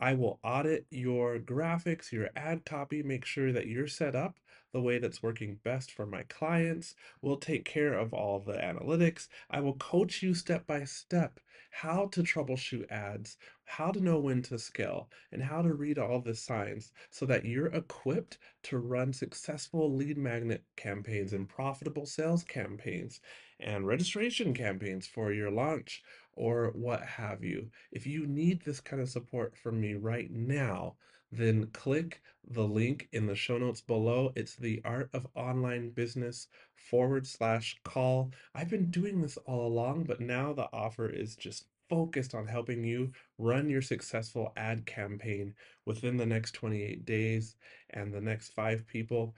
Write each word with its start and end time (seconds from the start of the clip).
I 0.00 0.14
will 0.14 0.40
audit 0.42 0.86
your 0.90 1.38
graphics, 1.38 2.12
your 2.12 2.30
ad 2.36 2.64
copy, 2.64 3.02
make 3.02 3.24
sure 3.24 3.52
that 3.52 3.66
you're 3.66 3.88
set 3.88 4.14
up 4.14 4.38
the 4.74 4.82
way 4.82 4.98
that's 4.98 5.22
working 5.22 5.60
best 5.62 5.92
for 5.92 6.04
my 6.04 6.24
clients. 6.24 6.96
We'll 7.22 7.38
take 7.38 7.64
care 7.64 7.94
of 7.94 8.12
all 8.12 8.40
the 8.40 8.54
analytics. 8.54 9.28
I 9.48 9.60
will 9.60 9.76
coach 9.76 10.20
you 10.20 10.34
step 10.34 10.66
by 10.66 10.84
step 10.84 11.38
how 11.70 12.06
to 12.06 12.22
troubleshoot 12.22 12.90
ads, 12.90 13.36
how 13.64 13.90
to 13.92 14.00
know 14.00 14.18
when 14.18 14.42
to 14.42 14.58
scale, 14.58 15.08
and 15.32 15.42
how 15.42 15.62
to 15.62 15.74
read 15.74 15.98
all 15.98 16.20
the 16.20 16.34
signs 16.34 16.92
so 17.10 17.24
that 17.26 17.44
you're 17.44 17.66
equipped 17.66 18.38
to 18.64 18.78
run 18.78 19.12
successful 19.12 19.94
lead 19.94 20.18
magnet 20.18 20.64
campaigns 20.76 21.32
and 21.32 21.48
profitable 21.48 22.06
sales 22.06 22.42
campaigns 22.44 23.20
and 23.60 23.86
registration 23.86 24.54
campaigns 24.54 25.06
for 25.06 25.32
your 25.32 25.50
launch 25.50 26.02
or 26.32 26.72
what 26.74 27.02
have 27.02 27.44
you. 27.44 27.70
If 27.92 28.06
you 28.06 28.26
need 28.26 28.64
this 28.64 28.80
kind 28.80 29.00
of 29.00 29.08
support 29.08 29.56
from 29.56 29.80
me 29.80 29.94
right 29.94 30.30
now, 30.30 30.96
then 31.36 31.66
click 31.72 32.20
the 32.46 32.66
link 32.66 33.08
in 33.12 33.26
the 33.26 33.34
show 33.34 33.58
notes 33.58 33.80
below. 33.80 34.32
It's 34.36 34.54
the 34.54 34.80
art 34.84 35.10
of 35.12 35.26
online 35.34 35.90
business 35.90 36.48
forward 36.74 37.26
slash 37.26 37.78
call. 37.84 38.32
I've 38.54 38.70
been 38.70 38.90
doing 38.90 39.20
this 39.20 39.36
all 39.46 39.66
along, 39.66 40.04
but 40.04 40.20
now 40.20 40.52
the 40.52 40.68
offer 40.72 41.08
is 41.08 41.36
just 41.36 41.66
focused 41.88 42.34
on 42.34 42.46
helping 42.46 42.84
you 42.84 43.12
run 43.38 43.68
your 43.68 43.82
successful 43.82 44.52
ad 44.56 44.86
campaign 44.86 45.54
within 45.84 46.16
the 46.16 46.26
next 46.26 46.52
28 46.52 47.04
days, 47.04 47.56
and 47.90 48.12
the 48.12 48.20
next 48.20 48.50
five 48.50 48.86
people 48.86 49.34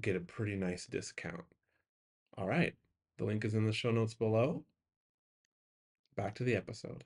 get 0.00 0.16
a 0.16 0.20
pretty 0.20 0.56
nice 0.56 0.86
discount. 0.86 1.44
All 2.36 2.46
right, 2.46 2.74
the 3.16 3.24
link 3.24 3.44
is 3.44 3.54
in 3.54 3.64
the 3.64 3.72
show 3.72 3.90
notes 3.90 4.14
below. 4.14 4.64
Back 6.16 6.34
to 6.36 6.44
the 6.44 6.56
episode. 6.56 7.04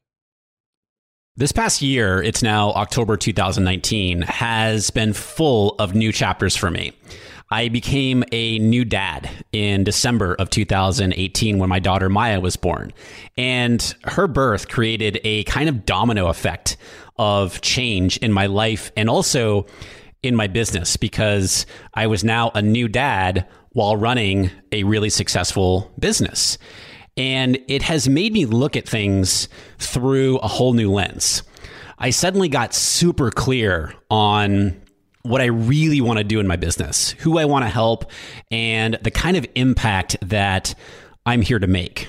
This 1.34 1.50
past 1.50 1.80
year, 1.80 2.22
it's 2.22 2.42
now 2.42 2.72
October 2.72 3.16
2019, 3.16 4.20
has 4.20 4.91
been 4.91 5.14
full 5.14 5.74
of 5.78 5.94
new 5.94 6.12
chapters 6.12 6.55
for 6.55 6.70
me. 6.70 6.92
I 7.50 7.70
became 7.70 8.22
a 8.33 8.58
new 8.58 8.84
dad 8.84 9.30
in 9.50 9.83
December 9.83 10.34
of 10.34 10.50
2018 10.50 11.58
when 11.58 11.70
my 11.70 11.78
daughter 11.78 12.11
Maya 12.11 12.39
was 12.39 12.56
born. 12.56 12.92
And 13.39 13.94
her 14.05 14.28
birth 14.28 14.69
created 14.69 15.20
a 15.24 15.44
kind 15.44 15.70
of 15.70 15.86
domino 15.86 16.27
effect 16.27 16.77
of 17.16 17.62
change 17.62 18.19
in 18.19 18.30
my 18.30 18.44
life 18.44 18.92
and 18.94 19.08
also 19.08 19.64
in 20.22 20.36
my 20.36 20.48
business 20.48 20.98
because 20.98 21.64
I 21.94 22.08
was 22.08 22.22
now 22.22 22.50
a 22.55 22.61
new 22.61 22.89
dad 22.89 23.48
while 23.70 23.96
running 23.96 24.50
a 24.70 24.84
really 24.84 25.08
successful 25.08 25.91
business. 25.98 26.58
And 27.16 27.58
it 27.68 27.82
has 27.82 28.08
made 28.08 28.32
me 28.32 28.46
look 28.46 28.77
at 28.77 28.88
things 28.88 29.48
through 29.78 30.38
a 30.38 30.48
whole 30.48 30.72
new 30.72 30.91
lens. 30.91 31.42
I 31.98 32.10
suddenly 32.10 32.48
got 32.48 32.74
super 32.74 33.30
clear 33.30 33.94
on 34.10 34.80
what 35.22 35.40
I 35.40 35.46
really 35.46 36.00
want 36.00 36.18
to 36.18 36.24
do 36.24 36.40
in 36.40 36.46
my 36.48 36.56
business, 36.56 37.12
who 37.12 37.38
I 37.38 37.44
want 37.44 37.64
to 37.64 37.68
help, 37.68 38.10
and 38.50 38.98
the 39.02 39.10
kind 39.10 39.36
of 39.36 39.46
impact 39.55 40.16
that 40.22 40.74
I'm 41.24 41.42
here 41.42 41.60
to 41.60 41.66
make, 41.66 42.08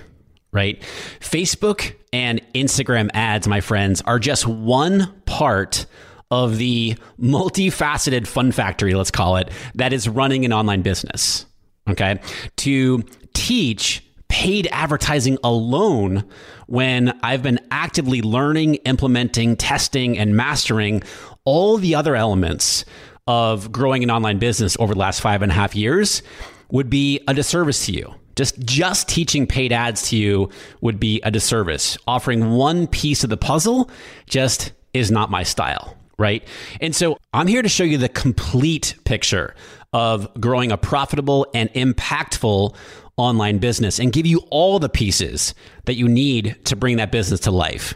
right? 0.52 0.81
Facebook 1.20 1.96
and 2.12 2.41
Instagram 2.53 3.12
ads, 3.14 3.47
my 3.47 3.62
friends, 3.62 4.02
are 4.02 4.18
just 4.18 4.47
one 4.47 5.14
part 5.25 5.85
of 6.31 6.58
the 6.58 6.96
multifaceted 7.20 8.25
fun 8.25 8.52
factory, 8.52 8.96
let's 8.96 9.12
call 9.12 9.38
it, 9.38 9.52
that 9.75 9.94
is 9.94 10.09
running 10.09 10.46
an 10.46 10.53
online 10.53 10.81
business. 10.81 11.46
Okay. 11.88 12.20
To 12.58 13.03
teach 13.34 14.03
paid 14.34 14.68
advertising 14.72 15.38
alone 15.44 16.24
when 16.66 17.16
I've 17.22 17.44
been 17.44 17.60
actively 17.70 18.24
learning, 18.24 18.76
implementing, 18.78 19.56
testing, 19.56 20.18
and 20.18 20.36
mastering 20.36 21.04
all 21.46 21.78
the 21.78 21.94
other 21.94 22.16
elements 22.16 22.84
of 23.28 23.72
growing 23.72 24.02
an 24.02 24.10
online 24.10 24.40
business 24.40 24.76
over 24.80 24.96
the 24.96 25.00
last 25.00 25.22
five 25.22 25.44
and 25.44 25.52
a 25.52 25.56
half 25.56 25.76
years 25.76 26.24
would 26.72 26.90
be 26.90 27.22
a 27.28 27.34
disservice 27.36 27.86
to 27.86 27.92
you. 27.92 28.16
Just 28.36 28.58
just 28.62 29.08
teaching 29.08 29.46
paid 29.46 29.72
ads 29.72 30.10
to 30.10 30.18
you 30.18 30.50
would 30.82 31.00
be 31.00 31.22
a 31.22 31.30
disservice. 31.30 31.96
Offering 32.08 32.54
one 32.54 32.88
piece 32.88 33.24
of 33.24 33.30
the 33.30 33.38
puzzle 33.38 33.92
just 34.26 34.72
is 34.96 35.12
not 35.12 35.30
my 35.30 35.44
style, 35.44 35.96
right? 36.18 36.44
And 36.82 36.96
so 36.96 37.20
I'm 37.34 37.46
here 37.46 37.62
to 37.62 37.70
show 37.70 37.84
you 37.84 38.00
the 38.00 38.10
complete 38.10 38.96
picture 39.06 39.54
of 39.94 40.28
growing 40.42 40.72
a 40.72 40.78
profitable 40.78 41.46
and 41.54 41.72
impactful 41.74 42.76
online 43.18 43.57
business 43.59 44.00
and 44.00 44.12
give 44.12 44.25
you 44.25 44.40
all 44.50 44.79
the 44.79 44.90
pieces 44.90 45.53
that 45.85 45.96
you 45.96 46.07
need 46.07 46.57
to 46.66 46.75
bring 46.75 46.97
that 46.97 47.12
business 47.12 47.41
to 47.41 47.51
life. 47.51 47.94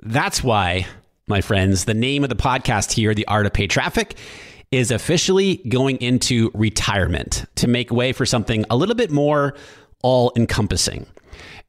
That's 0.00 0.42
why, 0.42 0.86
my 1.26 1.40
friends, 1.40 1.84
the 1.84 1.94
name 1.94 2.22
of 2.22 2.30
the 2.30 2.36
podcast 2.36 2.92
here, 2.92 3.14
The 3.14 3.26
Art 3.26 3.46
of 3.46 3.52
Paid 3.52 3.70
Traffic, 3.70 4.16
is 4.70 4.90
officially 4.90 5.56
going 5.68 5.96
into 5.98 6.50
retirement 6.54 7.44
to 7.56 7.68
make 7.68 7.90
way 7.90 8.12
for 8.12 8.26
something 8.26 8.64
a 8.70 8.76
little 8.76 8.94
bit 8.94 9.10
more 9.10 9.54
all 10.02 10.32
encompassing. 10.36 11.06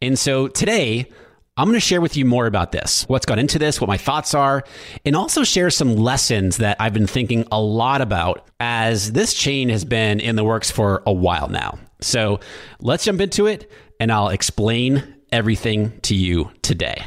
And 0.02 0.18
so 0.18 0.48
today, 0.48 1.10
I'm 1.58 1.66
going 1.66 1.74
to 1.74 1.80
share 1.80 2.02
with 2.02 2.16
you 2.16 2.24
more 2.24 2.46
about 2.46 2.72
this, 2.72 3.04
what's 3.08 3.26
gone 3.26 3.40
into 3.40 3.58
this, 3.58 3.82
what 3.82 3.88
my 3.88 3.98
thoughts 3.98 4.36
are, 4.36 4.64
and 5.04 5.16
also 5.16 5.44
share 5.44 5.72
some 5.72 5.96
lessons 5.96 6.58
that 6.58 6.78
I've 6.80 6.94
been 6.94 7.08
thinking 7.08 7.46
a 7.52 7.60
lot 7.60 8.02
about 8.02 8.48
as 8.60 9.14
this 9.14 9.34
chain 9.34 9.70
has 9.70 9.84
been 9.84 10.20
in 10.20 10.36
the 10.36 10.44
works 10.44 10.70
for 10.70 11.02
a 11.08 11.14
while 11.14 11.48
now. 11.48 11.80
So 12.02 12.40
let's 12.80 13.06
jump 13.06 13.22
into 13.22 13.48
it 13.48 13.72
and 14.00 14.12
I'll 14.12 14.30
explain 14.30 15.16
everything 15.32 16.00
to 16.02 16.16
you 16.16 16.52
today. 16.62 17.06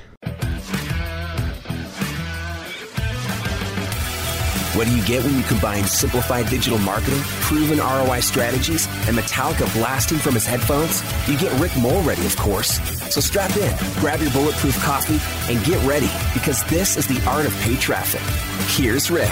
What 4.75 4.87
do 4.87 4.97
you 4.97 5.05
get 5.05 5.25
when 5.25 5.37
you 5.37 5.43
combine 5.43 5.84
simplified 5.84 6.49
digital 6.49 6.78
marketing, 6.78 7.21
proven 7.43 7.78
ROI 7.78 8.21
strategies, 8.21 8.87
and 9.06 9.17
Metallica 9.17 9.71
blasting 9.75 10.19
from 10.19 10.34
his 10.34 10.47
headphones? 10.47 11.03
You 11.28 11.37
get 11.37 11.53
Rick 11.61 11.72
Mulready, 11.72 12.25
of 12.25 12.37
course. 12.37 12.81
So 13.12 13.21
strap 13.21 13.55
in, 13.57 13.77
grab 14.01 14.21
your 14.21 14.31
bulletproof 14.31 14.78
coffee, 14.78 15.21
and 15.53 15.62
get 15.67 15.84
ready 15.84 16.09
because 16.33 16.62
this 16.65 16.97
is 16.97 17.07
the 17.09 17.21
art 17.28 17.47
of 17.47 17.53
paid 17.61 17.81
traffic. 17.81 18.22
Here's 18.69 19.11
Rick. 19.11 19.28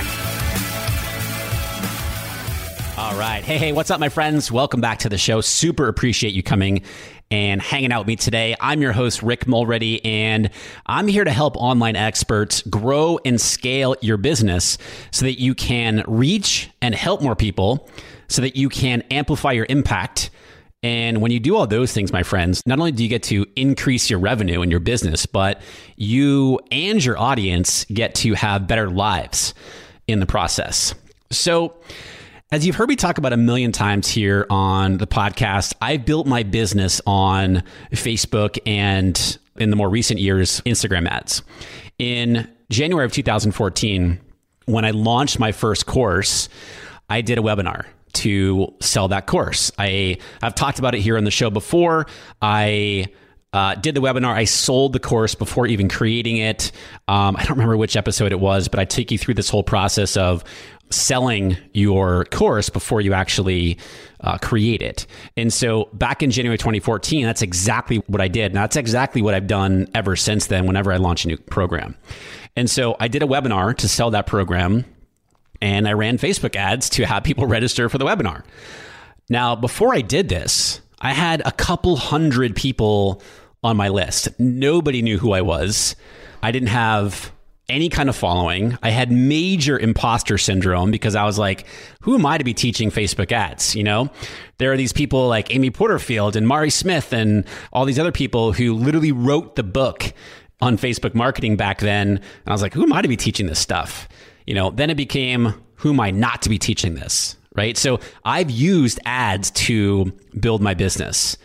All 2.99 3.17
right. 3.17 3.45
Hey, 3.45 3.59
hey, 3.59 3.73
what's 3.73 3.93
up, 3.93 4.01
my 4.01 4.09
friends? 4.09 4.51
Welcome 4.51 4.81
back 4.81 4.99
to 4.99 5.09
the 5.09 5.19
show. 5.19 5.41
Super 5.41 5.87
appreciate 5.87 6.35
you 6.35 6.43
coming 6.43 6.83
and 7.31 7.63
hanging 7.63 7.93
out 7.93 8.01
with 8.01 8.07
me 8.09 8.17
today. 8.17 8.57
I'm 8.61 8.83
your 8.83 8.91
host, 8.91 9.23
Rick 9.23 9.47
Mulready, 9.47 10.05
and 10.05 10.51
I'm 10.85 11.07
here 11.07 11.23
to 11.23 11.31
help 11.31 11.57
online 11.57 11.95
experts 11.95 12.61
grow 12.63 13.21
and 13.25 13.41
scale 13.41 13.95
your 14.01 14.17
business 14.17 14.79
so 15.13 15.27
that 15.27 15.39
you 15.39 15.55
can 15.55 16.03
reach 16.09 16.71
and 16.83 16.93
help 16.93 17.23
more 17.23 17.37
people, 17.37 17.89
so 18.27 18.43
that 18.43 18.57
you 18.57 18.69
can 18.69 19.03
amplify 19.13 19.53
your 19.53 19.67
impact. 19.69 20.31
And 20.83 21.23
when 21.23 21.31
you 21.31 21.39
do 21.39 21.55
all 21.55 21.69
those 21.69 21.93
things, 21.93 22.13
my 22.13 22.25
friends, 22.25 22.67
not 22.67 22.81
only 22.81 22.91
do 22.91 23.05
you 23.05 23.09
get 23.09 23.23
to 23.25 23.47
increase 23.55 24.11
your 24.11 24.19
revenue 24.19 24.61
in 24.61 24.73
your 24.73 24.81
business, 24.81 25.25
but 25.25 25.63
you 25.95 26.59
and 26.73 27.03
your 27.03 27.17
audience 27.17 27.85
get 27.85 28.17
to 28.17 28.35
have 28.35 28.67
better 28.67 28.91
lives 28.91 29.55
in 30.09 30.19
the 30.19 30.27
process. 30.27 30.97
So, 31.31 31.75
as 32.51 32.65
you've 32.65 32.77
heard 32.77 32.89
me 32.89 32.97
talk 32.97 33.19
about 33.19 33.33
a 33.33 33.37
million 33.37 33.73
times 33.73 34.09
here 34.09 34.47
on 34.49 34.97
the 34.99 35.07
podcast, 35.07 35.75
I've 35.83 36.07
built 36.07 36.27
my 36.27 36.43
business 36.43 37.01
on 37.07 37.63
Facebook 37.93 38.59
and 38.65 39.39
in 39.57 39.71
the 39.71 39.77
more 39.77 39.91
recent 39.91 40.19
years, 40.21 40.63
Instagram 40.63 41.07
ads. 41.09 41.43
In 41.99 42.49
January 42.71 43.05
of 43.05 43.13
2014, 43.13 44.21
when 44.65 44.85
I 44.85 44.93
launched 44.93 45.39
my 45.39 45.53
first 45.53 45.87
course, 45.87 46.49
I 47.11 47.21
did 47.21 47.39
a 47.39 47.43
webinar 47.43 47.85
to 48.15 48.75
sell 48.81 49.09
that 49.09 49.27
course. 49.27 49.71
I 49.79 50.19
have 50.41 50.55
talked 50.55 50.79
about 50.79 50.95
it 50.95 51.01
here 51.01 51.19
on 51.19 51.25
the 51.25 51.31
show 51.31 51.51
before. 51.51 52.07
I 52.41 53.09
uh, 53.53 53.75
did 53.75 53.95
the 53.95 54.01
webinar. 54.01 54.35
I 54.35 54.45
sold 54.45 54.93
the 54.93 55.01
course 55.01 55.35
before 55.35 55.67
even 55.67 55.89
creating 55.89 56.37
it. 56.37 56.71
Um, 57.09 57.37
I 57.37 57.41
don't 57.45 57.53
remember 57.57 57.77
which 57.77 57.97
episode 57.97 58.33
it 58.33 58.41
was, 58.41 58.69
but 58.69 58.79
I 58.79 58.85
take 58.85 59.11
you 59.11 59.19
through 59.19 59.35
this 59.35 59.49
whole 59.49 59.63
process 59.63 60.17
of 60.17 60.45
selling 60.91 61.57
your 61.73 62.25
course 62.27 62.69
before 62.69 63.01
you 63.01 63.13
actually 63.13 63.79
uh, 64.21 64.39
create 64.39 64.83
it. 64.83 65.07
And 65.37 65.53
so 65.53 65.89
back 65.93 66.23
in 66.23 66.31
January 66.31 66.59
2014, 66.59 67.25
that's 67.25 67.43
exactly 67.43 67.99
what 68.07 68.21
I 68.21 68.29
did. 68.29 68.47
And 68.47 68.57
that's 68.57 68.77
exactly 68.77 69.23
what 69.23 69.35
I've 69.35 69.47
done 69.47 69.89
ever 69.95 70.17
since 70.17 70.47
then, 70.47 70.67
whenever 70.67 70.93
I 70.93 70.97
launch 70.97 71.25
a 71.25 71.29
new 71.29 71.37
program. 71.37 71.95
And 72.57 72.69
so 72.69 72.97
I 72.99 73.09
did 73.09 73.23
a 73.23 73.27
webinar 73.27 73.77
to 73.77 73.89
sell 73.89 74.11
that 74.11 74.27
program. 74.27 74.85
and 75.61 75.89
I 75.89 75.93
ran 75.93 76.19
Facebook 76.19 76.57
ads 76.57 76.89
to 76.91 77.05
have 77.05 77.25
people 77.25 77.47
register 77.59 77.89
for 77.89 77.99
the 77.99 78.05
webinar. 78.05 78.45
Now, 79.29 79.55
before 79.57 79.95
I 79.95 80.01
did 80.01 80.29
this, 80.29 80.81
I 81.01 81.13
had 81.13 81.43
a 81.45 81.53
couple 81.53 81.97
hundred 81.97 82.57
people 82.57 83.23
on 83.63 83.77
my 83.77 83.89
list. 83.89 84.29
Nobody 84.39 85.03
knew 85.03 85.19
who 85.19 85.33
I 85.33 85.43
was. 85.43 85.97
I 86.43 86.53
didn't 86.53 86.69
have 86.69 87.33
any 87.69 87.89
kind 87.89 88.09
of 88.09 88.17
following. 88.17 88.79
I 88.83 88.91
had 88.91 89.13
major 89.13 89.79
imposter 89.79 90.39
syndrome 90.39 90.91
because 90.91 91.15
I 91.15 91.25
was 91.25 91.39
like, 91.39 91.67
who 92.03 92.15
am 92.15 92.25
I 92.25 92.39
to 92.39 92.45
be 92.45 92.55
teaching 92.55 92.91
Facebook 92.91 93.33
ads? 93.33 93.75
You 93.75 93.85
know, 93.85 94.11
there 94.59 94.73
are 94.73 94.77
these 94.77 94.93
people 94.93 95.29
like 95.29 95.55
Amy 95.55 95.71
Porterfield 95.71 96.37
and 96.37 96.49
Mari 96.49 96.71
Smith 96.71 97.13
and 97.13 97.45
all 97.73 97.85
these 97.85 97.99
other 97.99 98.13
people 98.13 98.53
who 98.53 98.75
literally 98.75 99.13
wrote 99.13 99.57
the 99.57 99.63
book 99.63 100.13
on 100.61 100.77
Facebook 100.77 101.15
marketing 101.15 101.57
back 101.57 101.81
then. 101.81 102.09
And 102.09 102.23
I 102.47 102.53
was 102.53 102.63
like, 102.63 102.75
who 102.75 102.83
am 102.83 102.93
I 102.93 103.03
to 103.03 103.09
be 103.09 103.17
teaching 103.17 103.47
this 103.47 103.59
stuff? 103.59 104.09
You 104.47 104.55
know, 104.55 104.71
then 104.71 104.91
it 104.91 104.97
became, 104.97 105.55
who 105.77 105.91
am 105.91 106.01
I 106.01 106.11
not 106.11 106.43
to 106.43 106.49
be 106.49 106.59
teaching 106.59 106.95
this? 106.95 107.37
Right. 107.55 107.77
So 107.77 107.99
I've 108.25 108.51
used 108.51 109.01
ads 109.05 109.51
to 109.53 110.13
build 110.39 110.63
my 110.63 110.75
business. 110.75 111.37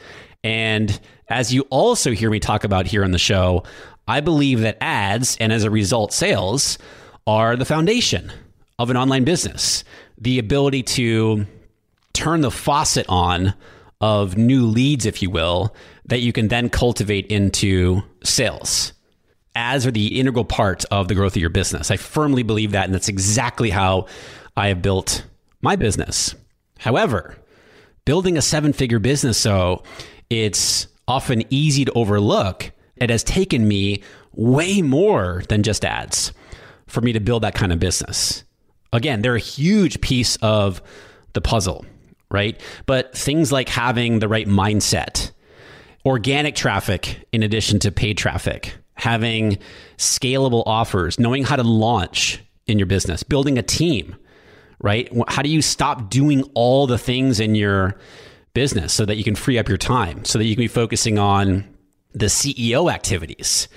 And 0.43 0.99
as 1.29 1.53
you 1.53 1.61
also 1.69 2.11
hear 2.11 2.29
me 2.29 2.39
talk 2.39 2.63
about 2.63 2.85
here 2.85 3.03
on 3.03 3.11
the 3.11 3.17
show, 3.17 3.63
I 4.07 4.19
believe 4.19 4.61
that 4.61 4.77
ads 4.81 5.37
and 5.37 5.53
as 5.53 5.63
a 5.63 5.71
result, 5.71 6.13
sales 6.13 6.77
are 7.25 7.55
the 7.55 7.65
foundation 7.65 8.31
of 8.77 8.89
an 8.89 8.97
online 8.97 9.23
business. 9.23 9.83
The 10.17 10.39
ability 10.39 10.83
to 10.83 11.45
turn 12.13 12.41
the 12.41 12.51
faucet 12.51 13.05
on 13.09 13.53
of 14.01 14.37
new 14.37 14.65
leads, 14.65 15.05
if 15.05 15.21
you 15.21 15.29
will, 15.29 15.73
that 16.05 16.19
you 16.19 16.33
can 16.33 16.49
then 16.49 16.69
cultivate 16.69 17.27
into 17.27 18.01
sales. 18.23 18.93
Ads 19.55 19.87
are 19.87 19.91
the 19.91 20.19
integral 20.19 20.45
part 20.45 20.83
of 20.91 21.07
the 21.07 21.15
growth 21.15 21.35
of 21.35 21.41
your 21.41 21.49
business. 21.49 21.91
I 21.91 21.97
firmly 21.97 22.43
believe 22.43 22.71
that, 22.71 22.85
and 22.85 22.93
that's 22.93 23.07
exactly 23.07 23.69
how 23.69 24.07
I 24.57 24.67
have 24.67 24.81
built 24.81 25.25
my 25.61 25.75
business. 25.75 26.35
However, 26.79 27.37
building 28.03 28.37
a 28.37 28.41
seven 28.41 28.73
figure 28.73 28.99
business, 28.99 29.37
so 29.37 29.83
it's 30.29 30.87
often 31.07 31.43
easy 31.49 31.85
to 31.85 31.91
overlook 31.93 32.71
it 33.03 33.09
has 33.09 33.23
taken 33.23 33.67
me 33.67 34.01
way 34.33 34.81
more 34.81 35.43
than 35.49 35.63
just 35.63 35.85
ads 35.85 36.33
for 36.87 37.01
me 37.01 37.13
to 37.13 37.19
build 37.19 37.43
that 37.43 37.55
kind 37.55 37.71
of 37.71 37.79
business. 37.79 38.43
Again, 38.91 39.21
they're 39.21 39.35
a 39.35 39.39
huge 39.39 40.01
piece 40.01 40.35
of 40.37 40.81
the 41.33 41.41
puzzle, 41.41 41.85
right? 42.29 42.59
But 42.85 43.15
things 43.17 43.51
like 43.51 43.69
having 43.69 44.19
the 44.19 44.27
right 44.27 44.47
mindset, 44.47 45.31
organic 46.05 46.55
traffic 46.55 47.27
in 47.31 47.43
addition 47.43 47.79
to 47.79 47.91
paid 47.91 48.17
traffic, 48.17 48.75
having 48.95 49.57
scalable 49.97 50.63
offers, 50.65 51.19
knowing 51.19 51.43
how 51.43 51.55
to 51.55 51.63
launch 51.63 52.43
in 52.67 52.77
your 52.77 52.85
business, 52.85 53.23
building 53.23 53.57
a 53.57 53.63
team, 53.63 54.15
right? 54.79 55.11
How 55.27 55.41
do 55.41 55.49
you 55.49 55.61
stop 55.61 56.09
doing 56.09 56.43
all 56.53 56.87
the 56.87 56.97
things 56.97 57.39
in 57.39 57.55
your 57.55 57.97
business 58.53 58.93
so 58.93 59.05
that 59.05 59.15
you 59.15 59.23
can 59.23 59.35
free 59.35 59.57
up 59.57 59.67
your 59.67 59.77
time, 59.77 60.23
so 60.25 60.37
that 60.37 60.45
you 60.45 60.55
can 60.55 60.61
be 60.61 60.67
focusing 60.67 61.17
on 61.17 61.72
the 62.13 62.27
CEO 62.27 62.91
activities 62.91 63.67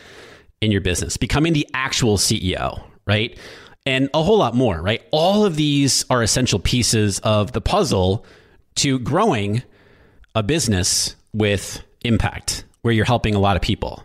in 0.60 0.70
your 0.70 0.80
business, 0.80 1.16
becoming 1.16 1.52
the 1.52 1.66
actual 1.74 2.16
CEO, 2.16 2.82
right? 3.06 3.38
And 3.84 4.08
a 4.14 4.22
whole 4.22 4.38
lot 4.38 4.54
more, 4.54 4.80
right? 4.80 5.02
All 5.12 5.44
of 5.44 5.56
these 5.56 6.04
are 6.10 6.22
essential 6.22 6.58
pieces 6.58 7.18
of 7.20 7.52
the 7.52 7.60
puzzle 7.60 8.26
to 8.76 8.98
growing 8.98 9.62
a 10.34 10.42
business 10.42 11.16
with 11.32 11.82
impact, 12.02 12.64
where 12.82 12.92
you're 12.92 13.04
helping 13.04 13.34
a 13.34 13.38
lot 13.38 13.56
of 13.56 13.62
people. 13.62 14.02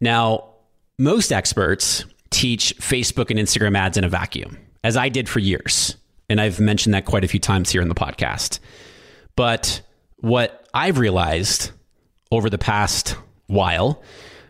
Now, 0.00 0.44
most 0.98 1.32
experts 1.32 2.04
teach 2.30 2.76
Facebook 2.78 3.30
and 3.30 3.38
Instagram 3.38 3.76
ads 3.76 3.96
in 3.96 4.04
a 4.04 4.08
vacuum, 4.08 4.58
as 4.84 4.96
I 4.96 5.08
did 5.08 5.28
for 5.28 5.38
years. 5.40 5.96
And 6.28 6.40
I've 6.40 6.60
mentioned 6.60 6.94
that 6.94 7.04
quite 7.04 7.24
a 7.24 7.28
few 7.28 7.40
times 7.40 7.70
here 7.70 7.80
in 7.82 7.88
the 7.88 7.94
podcast. 7.94 8.58
But 9.36 9.80
what 10.16 10.68
I've 10.74 10.98
realized 10.98 11.70
over 12.30 12.50
the 12.50 12.58
past 12.58 13.16
while 13.46 14.02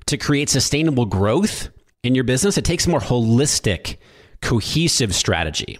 to 0.06 0.16
create 0.16 0.48
sustainable 0.48 1.06
growth 1.06 1.68
in 2.02 2.14
your 2.14 2.24
business, 2.24 2.56
it 2.56 2.64
takes 2.64 2.86
a 2.86 2.90
more 2.90 3.00
holistic, 3.00 3.96
cohesive 4.40 5.14
strategy. 5.14 5.78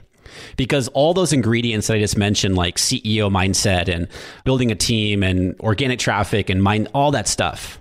Because 0.56 0.88
all 0.88 1.14
those 1.14 1.32
ingredients 1.32 1.86
that 1.86 1.94
I 1.94 2.00
just 2.00 2.18
mentioned, 2.18 2.56
like 2.56 2.76
CEO 2.76 3.30
mindset 3.30 3.88
and 3.88 4.08
building 4.44 4.70
a 4.70 4.74
team 4.74 5.22
and 5.22 5.58
organic 5.60 5.98
traffic 5.98 6.50
and 6.50 6.62
mind, 6.62 6.88
all 6.92 7.12
that 7.12 7.28
stuff, 7.28 7.80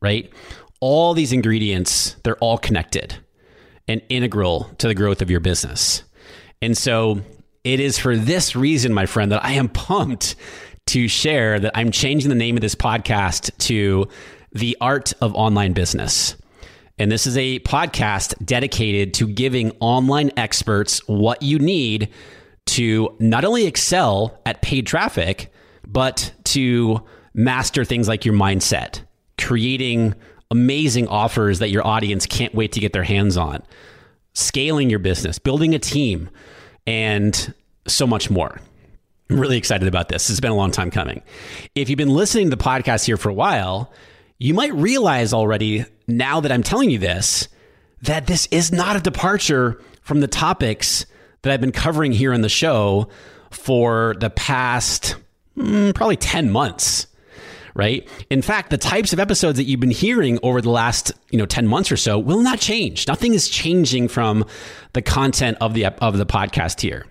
right? 0.00 0.32
All 0.80 1.12
these 1.12 1.32
ingredients, 1.32 2.16
they're 2.24 2.38
all 2.38 2.56
connected 2.56 3.16
and 3.86 4.00
integral 4.08 4.70
to 4.78 4.88
the 4.88 4.94
growth 4.94 5.20
of 5.20 5.30
your 5.30 5.40
business. 5.40 6.04
And 6.62 6.78
so 6.78 7.20
it 7.64 7.80
is 7.80 7.98
for 7.98 8.16
this 8.16 8.56
reason, 8.56 8.94
my 8.94 9.06
friend, 9.06 9.32
that 9.32 9.44
I 9.44 9.52
am 9.52 9.68
pumped 9.68 10.36
to 10.86 11.08
share 11.08 11.58
that 11.60 11.72
I'm 11.74 11.90
changing 11.90 12.28
the 12.28 12.34
name 12.34 12.56
of 12.56 12.60
this 12.60 12.74
podcast 12.74 13.56
to 13.66 14.08
The 14.52 14.76
Art 14.80 15.12
of 15.20 15.34
Online 15.34 15.72
Business. 15.72 16.36
And 16.98 17.10
this 17.10 17.26
is 17.26 17.36
a 17.36 17.58
podcast 17.60 18.34
dedicated 18.44 19.14
to 19.14 19.26
giving 19.26 19.72
online 19.80 20.30
experts 20.36 21.00
what 21.08 21.42
you 21.42 21.58
need 21.58 22.10
to 22.66 23.16
not 23.18 23.44
only 23.44 23.66
excel 23.66 24.38
at 24.46 24.62
paid 24.62 24.86
traffic, 24.86 25.52
but 25.86 26.32
to 26.44 27.02
master 27.34 27.84
things 27.84 28.08
like 28.08 28.24
your 28.24 28.34
mindset, 28.34 29.00
creating 29.38 30.14
amazing 30.50 31.08
offers 31.08 31.58
that 31.58 31.70
your 31.70 31.86
audience 31.86 32.26
can't 32.26 32.54
wait 32.54 32.72
to 32.72 32.80
get 32.80 32.92
their 32.92 33.02
hands 33.02 33.36
on, 33.36 33.62
scaling 34.34 34.88
your 34.88 35.00
business, 35.00 35.38
building 35.38 35.74
a 35.74 35.78
team, 35.78 36.30
and 36.86 37.52
so 37.86 38.06
much 38.06 38.30
more. 38.30 38.60
I'm 39.30 39.40
really 39.40 39.56
excited 39.56 39.88
about 39.88 40.08
this. 40.08 40.28
It's 40.28 40.40
been 40.40 40.50
a 40.50 40.56
long 40.56 40.70
time 40.70 40.90
coming. 40.90 41.22
If 41.74 41.88
you've 41.88 41.96
been 41.96 42.10
listening 42.10 42.50
to 42.50 42.56
the 42.56 42.62
podcast 42.62 43.06
here 43.06 43.16
for 43.16 43.30
a 43.30 43.34
while, 43.34 43.92
you 44.38 44.52
might 44.52 44.74
realize 44.74 45.32
already, 45.32 45.86
now 46.06 46.40
that 46.40 46.52
I'm 46.52 46.62
telling 46.62 46.90
you 46.90 46.98
this, 46.98 47.48
that 48.02 48.26
this 48.26 48.46
is 48.50 48.70
not 48.70 48.96
a 48.96 49.00
departure 49.00 49.80
from 50.02 50.20
the 50.20 50.28
topics 50.28 51.06
that 51.42 51.52
I've 51.52 51.60
been 51.60 51.72
covering 51.72 52.12
here 52.12 52.34
on 52.34 52.42
the 52.42 52.48
show 52.48 53.08
for 53.50 54.14
the 54.20 54.30
past 54.30 55.16
mm, 55.56 55.94
probably 55.94 56.16
10 56.16 56.50
months 56.50 57.06
right? 57.76 58.08
In 58.30 58.40
fact, 58.40 58.70
the 58.70 58.78
types 58.78 59.12
of 59.12 59.18
episodes 59.18 59.56
that 59.58 59.64
you've 59.64 59.80
been 59.80 59.90
hearing 59.90 60.38
over 60.44 60.60
the 60.60 60.70
last, 60.70 61.10
you 61.30 61.38
know, 61.38 61.44
10 61.44 61.66
months 61.66 61.90
or 61.90 61.96
so 61.96 62.20
will 62.20 62.40
not 62.40 62.60
change. 62.60 63.08
Nothing 63.08 63.34
is 63.34 63.48
changing 63.48 64.06
from 64.06 64.44
the 64.92 65.02
content 65.02 65.58
of 65.60 65.74
the 65.74 65.86
of 65.86 66.16
the 66.16 66.24
podcast 66.24 66.80
here 66.80 67.04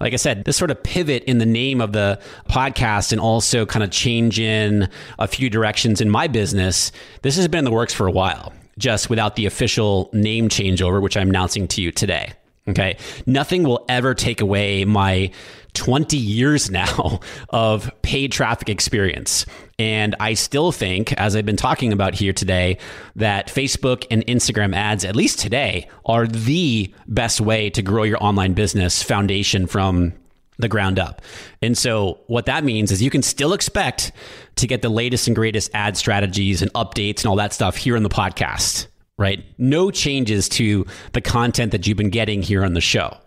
like 0.00 0.12
I 0.12 0.16
said, 0.16 0.44
this 0.44 0.56
sort 0.56 0.70
of 0.70 0.82
pivot 0.82 1.24
in 1.24 1.38
the 1.38 1.46
name 1.46 1.80
of 1.80 1.92
the 1.92 2.18
podcast 2.48 3.12
and 3.12 3.20
also 3.20 3.66
kind 3.66 3.82
of 3.82 3.90
change 3.90 4.40
in 4.40 4.88
a 5.18 5.28
few 5.28 5.50
directions 5.50 6.00
in 6.00 6.08
my 6.08 6.26
business, 6.26 6.90
this 7.22 7.36
has 7.36 7.48
been 7.48 7.58
in 7.60 7.64
the 7.64 7.70
works 7.70 7.92
for 7.92 8.06
a 8.06 8.12
while, 8.12 8.52
just 8.78 9.10
without 9.10 9.36
the 9.36 9.46
official 9.46 10.08
name 10.12 10.48
changeover, 10.48 11.02
which 11.02 11.16
I'm 11.16 11.28
announcing 11.28 11.68
to 11.68 11.82
you 11.82 11.92
today. 11.92 12.32
Okay. 12.68 12.96
Nothing 13.26 13.64
will 13.64 13.84
ever 13.88 14.14
take 14.14 14.40
away 14.40 14.84
my 14.84 15.30
20 15.74 16.16
years 16.16 16.70
now 16.70 17.20
of 17.50 17.90
paid 18.02 18.32
traffic 18.32 18.68
experience. 18.68 19.46
And 19.78 20.14
I 20.20 20.34
still 20.34 20.72
think, 20.72 21.12
as 21.14 21.34
I've 21.34 21.46
been 21.46 21.56
talking 21.56 21.92
about 21.92 22.14
here 22.14 22.32
today, 22.32 22.78
that 23.16 23.48
Facebook 23.48 24.06
and 24.10 24.26
Instagram 24.26 24.74
ads, 24.74 25.04
at 25.04 25.16
least 25.16 25.38
today, 25.38 25.88
are 26.04 26.26
the 26.26 26.92
best 27.06 27.40
way 27.40 27.70
to 27.70 27.82
grow 27.82 28.02
your 28.02 28.22
online 28.22 28.52
business 28.52 29.02
foundation 29.02 29.66
from 29.66 30.12
the 30.58 30.68
ground 30.68 30.98
up. 30.98 31.22
And 31.62 31.78
so, 31.78 32.20
what 32.26 32.44
that 32.46 32.64
means 32.64 32.92
is 32.92 33.02
you 33.02 33.10
can 33.10 33.22
still 33.22 33.54
expect 33.54 34.12
to 34.56 34.66
get 34.66 34.82
the 34.82 34.90
latest 34.90 35.26
and 35.26 35.34
greatest 35.34 35.70
ad 35.72 35.96
strategies 35.96 36.60
and 36.60 36.70
updates 36.74 37.20
and 37.20 37.26
all 37.26 37.36
that 37.36 37.54
stuff 37.54 37.76
here 37.76 37.96
in 37.96 38.02
the 38.02 38.10
podcast 38.10 38.86
right? 39.20 39.44
No 39.58 39.90
changes 39.90 40.48
to 40.48 40.86
the 41.12 41.20
content 41.20 41.72
that 41.72 41.86
you've 41.86 41.98
been 41.98 42.08
getting 42.08 42.40
here 42.40 42.64
on 42.64 42.72
the 42.72 42.80
show. 42.80 43.18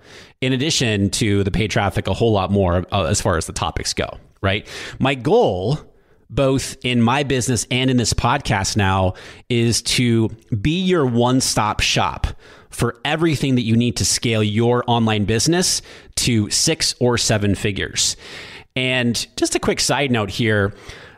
In 0.43 0.51
addition 0.51 1.09
to 1.11 1.41
the 1.45 1.51
paid 1.51 1.71
traffic, 1.71 2.05
a 2.05 2.13
whole 2.13 2.33
lot 2.33 2.51
more 2.51 2.85
uh, 2.91 3.05
as 3.05 3.21
far 3.21 3.37
as 3.37 3.45
the 3.45 3.53
topics 3.53 3.93
go, 3.93 4.17
right? 4.41 4.67
My 4.99 5.15
goal, 5.15 5.79
both 6.29 6.75
in 6.83 7.01
my 7.01 7.23
business 7.23 7.65
and 7.71 7.89
in 7.89 7.95
this 7.95 8.11
podcast 8.11 8.75
now, 8.75 9.13
is 9.47 9.81
to 9.83 10.27
be 10.61 10.81
your 10.81 11.05
one 11.05 11.39
stop 11.39 11.79
shop 11.79 12.27
for 12.69 12.99
everything 13.05 13.55
that 13.55 13.61
you 13.61 13.77
need 13.77 13.95
to 13.95 14.03
scale 14.03 14.43
your 14.43 14.83
online 14.85 15.23
business 15.23 15.81
to 16.15 16.49
six 16.49 16.93
or 16.99 17.17
seven 17.17 17.55
figures. 17.55 18.17
And 18.75 19.25
just 19.37 19.55
a 19.55 19.59
quick 19.59 19.79
side 19.79 20.11
note 20.11 20.29
here 20.29 20.73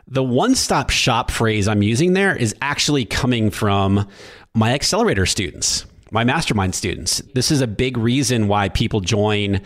the 0.06 0.22
one 0.22 0.54
stop 0.54 0.90
shop 0.90 1.32
phrase 1.32 1.66
I'm 1.66 1.82
using 1.82 2.12
there 2.12 2.36
is 2.36 2.54
actually 2.62 3.04
coming 3.04 3.50
from 3.50 4.06
my 4.54 4.72
accelerator 4.72 5.26
students, 5.26 5.84
my 6.10 6.24
mastermind 6.24 6.74
students. 6.74 7.18
This 7.34 7.50
is 7.50 7.60
a 7.60 7.66
big 7.66 7.96
reason 7.96 8.48
why 8.48 8.68
people 8.68 9.00
join 9.00 9.60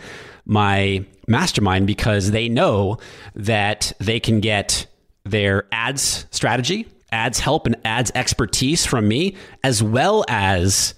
my 0.45 1.05
mastermind 1.27 1.87
because 1.87 2.31
they 2.31 2.49
know 2.49 2.97
that 3.35 3.93
they 3.99 4.19
can 4.19 4.39
get 4.39 4.87
their 5.23 5.65
ads 5.71 6.25
strategy, 6.31 6.87
ads 7.11 7.39
help, 7.39 7.67
and 7.67 7.75
ads 7.85 8.11
expertise 8.15 8.85
from 8.85 9.07
me, 9.07 9.35
as 9.63 9.83
well 9.83 10.25
as 10.27 10.95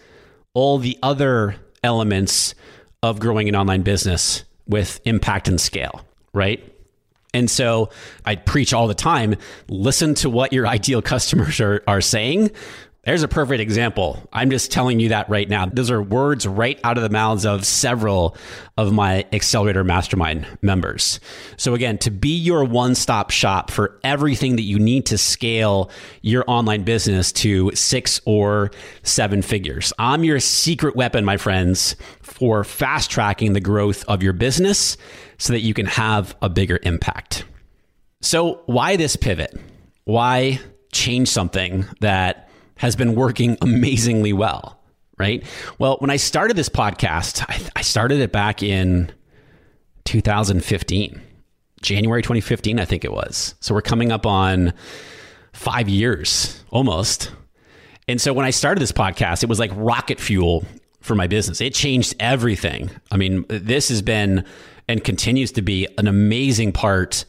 all 0.54 0.78
the 0.78 0.98
other 1.04 1.56
elements 1.84 2.56
of 3.02 3.20
growing 3.20 3.50
an 3.50 3.56
online 3.56 3.82
business 3.82 4.46
with 4.66 5.02
impact 5.06 5.48
and 5.48 5.60
scale, 5.60 6.02
right? 6.34 6.64
And 7.34 7.50
so 7.50 7.90
I 8.26 8.36
preach 8.36 8.74
all 8.74 8.88
the 8.88 8.94
time 8.94 9.36
listen 9.68 10.14
to 10.16 10.30
what 10.30 10.54
your 10.54 10.68
ideal 10.78 11.02
customers 11.02 11.60
are, 11.60 11.84
are 11.88 12.02
saying. 12.02 12.52
There's 13.06 13.22
a 13.22 13.28
perfect 13.28 13.60
example. 13.60 14.18
I'm 14.32 14.50
just 14.50 14.72
telling 14.72 15.02
you 15.02 15.10
that 15.10 15.28
right 15.30 15.50
now. 15.50 15.66
Those 15.66 15.92
are 15.92 16.02
words 16.02 16.48
right 16.48 16.80
out 16.86 16.96
of 16.98 17.04
the 17.04 17.10
mouths 17.10 17.46
of 17.46 17.66
several 17.66 18.38
of 18.78 18.94
my 18.94 19.26
Accelerator 19.34 19.84
Mastermind 19.84 20.48
members. 20.62 21.20
So, 21.58 21.74
again, 21.74 21.98
to 21.98 22.12
be 22.12 22.38
your 22.38 22.64
one 22.64 22.96
stop 22.96 23.30
shop 23.30 23.72
for 23.72 24.00
everything 24.06 24.56
that 24.56 24.62
you 24.62 24.80
need 24.80 25.06
to 25.08 25.18
scale 25.18 25.92
your 26.22 26.46
online 26.48 26.84
business 26.84 27.34
to 27.34 27.72
six 27.76 28.22
or 28.24 28.72
seven 29.04 29.42
figures, 29.42 29.92
I'm 30.00 30.24
your 30.24 30.40
secret 30.40 30.96
weapon, 30.96 31.26
my 31.26 31.36
friends, 31.36 31.98
for 32.22 32.64
fast 32.64 33.12
tracking 33.12 33.52
the 33.52 33.60
growth 33.60 34.06
of 34.08 34.24
your 34.24 34.34
business 34.34 34.96
so 35.38 35.52
that 35.52 35.60
you 35.60 35.74
can 35.74 35.88
have 35.88 36.38
a 36.42 36.48
bigger 36.48 36.80
impact. 36.84 37.44
So, 38.22 38.62
why 38.66 38.96
this 38.96 39.18
pivot? 39.18 39.60
Why 40.06 40.62
change 40.94 41.28
something 41.28 41.86
that 42.00 42.43
has 42.78 42.96
been 42.96 43.16
working 43.16 43.58
amazingly 43.62 44.34
well? 44.34 44.80
Right. 45.18 45.44
Well, 45.78 45.98
when 46.00 46.10
I 46.10 46.16
started 46.16 46.58
this 46.58 46.70
podcast, 46.70 47.46
I, 47.48 47.62
I 47.76 47.82
started 47.82 48.20
it 48.20 48.32
back 48.32 48.64
in 48.64 49.12
2015, 50.06 51.22
January 51.82 52.22
2015, 52.22 52.80
I 52.80 52.86
think 52.86 53.06
it 53.06 53.12
was. 53.12 53.56
So 53.60 53.74
we're 53.76 53.82
coming 53.82 54.12
up 54.12 54.26
on 54.26 54.74
five 55.54 55.88
years 55.88 56.64
almost. 56.72 57.32
And 58.08 58.20
so 58.20 58.34
when 58.34 58.46
I 58.46 58.50
started 58.50 58.82
this 58.82 58.92
podcast, 58.92 59.44
it 59.44 59.50
was 59.50 59.60
like 59.60 59.72
rocket 59.76 60.20
fuel 60.20 60.66
for 61.00 61.16
my 61.16 61.28
business. 61.28 61.62
It 61.62 61.74
changed 61.74 62.16
everything. 62.20 62.90
I 63.12 63.18
mean, 63.18 63.46
this 63.48 63.90
has 63.90 64.02
been 64.02 64.46
and 64.88 65.04
continues 65.04 65.52
to 65.54 65.62
be 65.62 65.88
an 65.98 66.08
amazing 66.08 66.72
part 66.74 67.26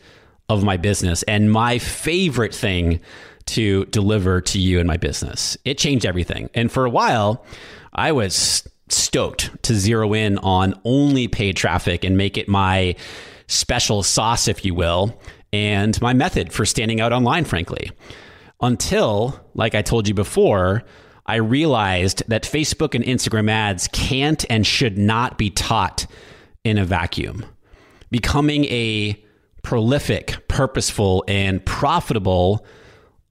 of 0.48 0.64
my 0.64 0.76
business 0.76 1.22
and 1.24 1.50
my 1.50 1.78
favorite 1.78 2.54
thing 2.54 3.00
to 3.46 3.84
deliver 3.86 4.40
to 4.40 4.58
you 4.58 4.78
in 4.78 4.86
my 4.86 4.96
business. 4.96 5.56
It 5.64 5.78
changed 5.78 6.06
everything. 6.06 6.50
And 6.54 6.70
for 6.70 6.84
a 6.84 6.90
while, 6.90 7.44
I 7.92 8.12
was 8.12 8.66
stoked 8.88 9.62
to 9.64 9.74
zero 9.74 10.12
in 10.14 10.38
on 10.38 10.80
only 10.84 11.28
paid 11.28 11.56
traffic 11.56 12.04
and 12.04 12.16
make 12.16 12.36
it 12.36 12.48
my 12.48 12.96
special 13.46 14.02
sauce, 14.02 14.48
if 14.48 14.64
you 14.64 14.74
will, 14.74 15.20
and 15.52 16.00
my 16.00 16.12
method 16.12 16.52
for 16.52 16.64
standing 16.64 17.00
out 17.00 17.12
online, 17.12 17.44
frankly. 17.44 17.90
Until, 18.60 19.40
like 19.54 19.74
I 19.74 19.82
told 19.82 20.08
you 20.08 20.14
before, 20.14 20.84
I 21.26 21.36
realized 21.36 22.22
that 22.28 22.42
Facebook 22.42 22.94
and 22.94 23.04
Instagram 23.04 23.50
ads 23.50 23.88
can't 23.88 24.44
and 24.50 24.66
should 24.66 24.98
not 24.98 25.38
be 25.38 25.50
taught 25.50 26.06
in 26.64 26.78
a 26.78 26.84
vacuum. 26.84 27.44
Becoming 28.10 28.64
a 28.66 29.22
prolific, 29.62 30.46
purposeful, 30.48 31.24
and 31.26 31.64
profitable 31.64 32.64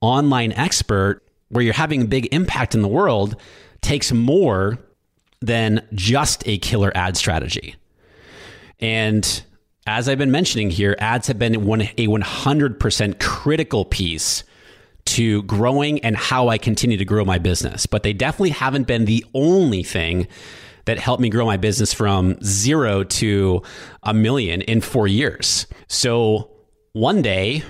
online 0.04 0.52
expert 0.52 1.24
where 1.50 1.64
you're 1.64 1.74
having 1.74 2.02
a 2.02 2.06
big 2.06 2.28
impact 2.34 2.76
in 2.76 2.82
the 2.82 2.88
world 2.88 3.36
takes 3.82 4.12
more 4.12 4.78
than 5.42 5.86
just 5.94 6.48
a 6.48 6.58
killer 6.58 6.92
ad 6.96 7.18
strategy. 7.18 7.76
And 8.80 9.44
as 9.86 10.08
I've 10.08 10.18
been 10.18 10.32
mentioning 10.32 10.70
here, 10.70 10.96
ads 11.00 11.28
have 11.28 11.40
been 11.40 11.66
one, 11.66 11.82
a 11.82 12.08
100% 12.08 13.20
critical 13.20 13.86
piece 13.86 14.44
to 15.06 15.44
growing 15.44 16.00
and 16.00 16.16
how 16.16 16.48
I 16.48 16.58
continue 16.58 16.98
to 16.98 17.06
grow 17.06 17.26
my 17.26 17.38
business. 17.38 17.86
But 17.86 18.04
they 18.04 18.14
definitely 18.14 18.52
haven't 18.52 18.88
been 18.88 19.06
the 19.06 19.26
only 19.34 19.84
thing 19.84 20.28
that 20.86 21.00
helped 21.00 21.22
me 21.22 21.30
grow 21.30 21.46
my 21.46 21.58
business 21.58 21.94
from 21.94 22.42
zero 22.44 23.04
to 23.04 23.62
a 24.04 24.14
million 24.14 24.62
in 24.62 24.82
four 24.82 25.08
years. 25.08 25.68
So 25.88 26.52
one 26.94 27.22
day, 27.22 27.64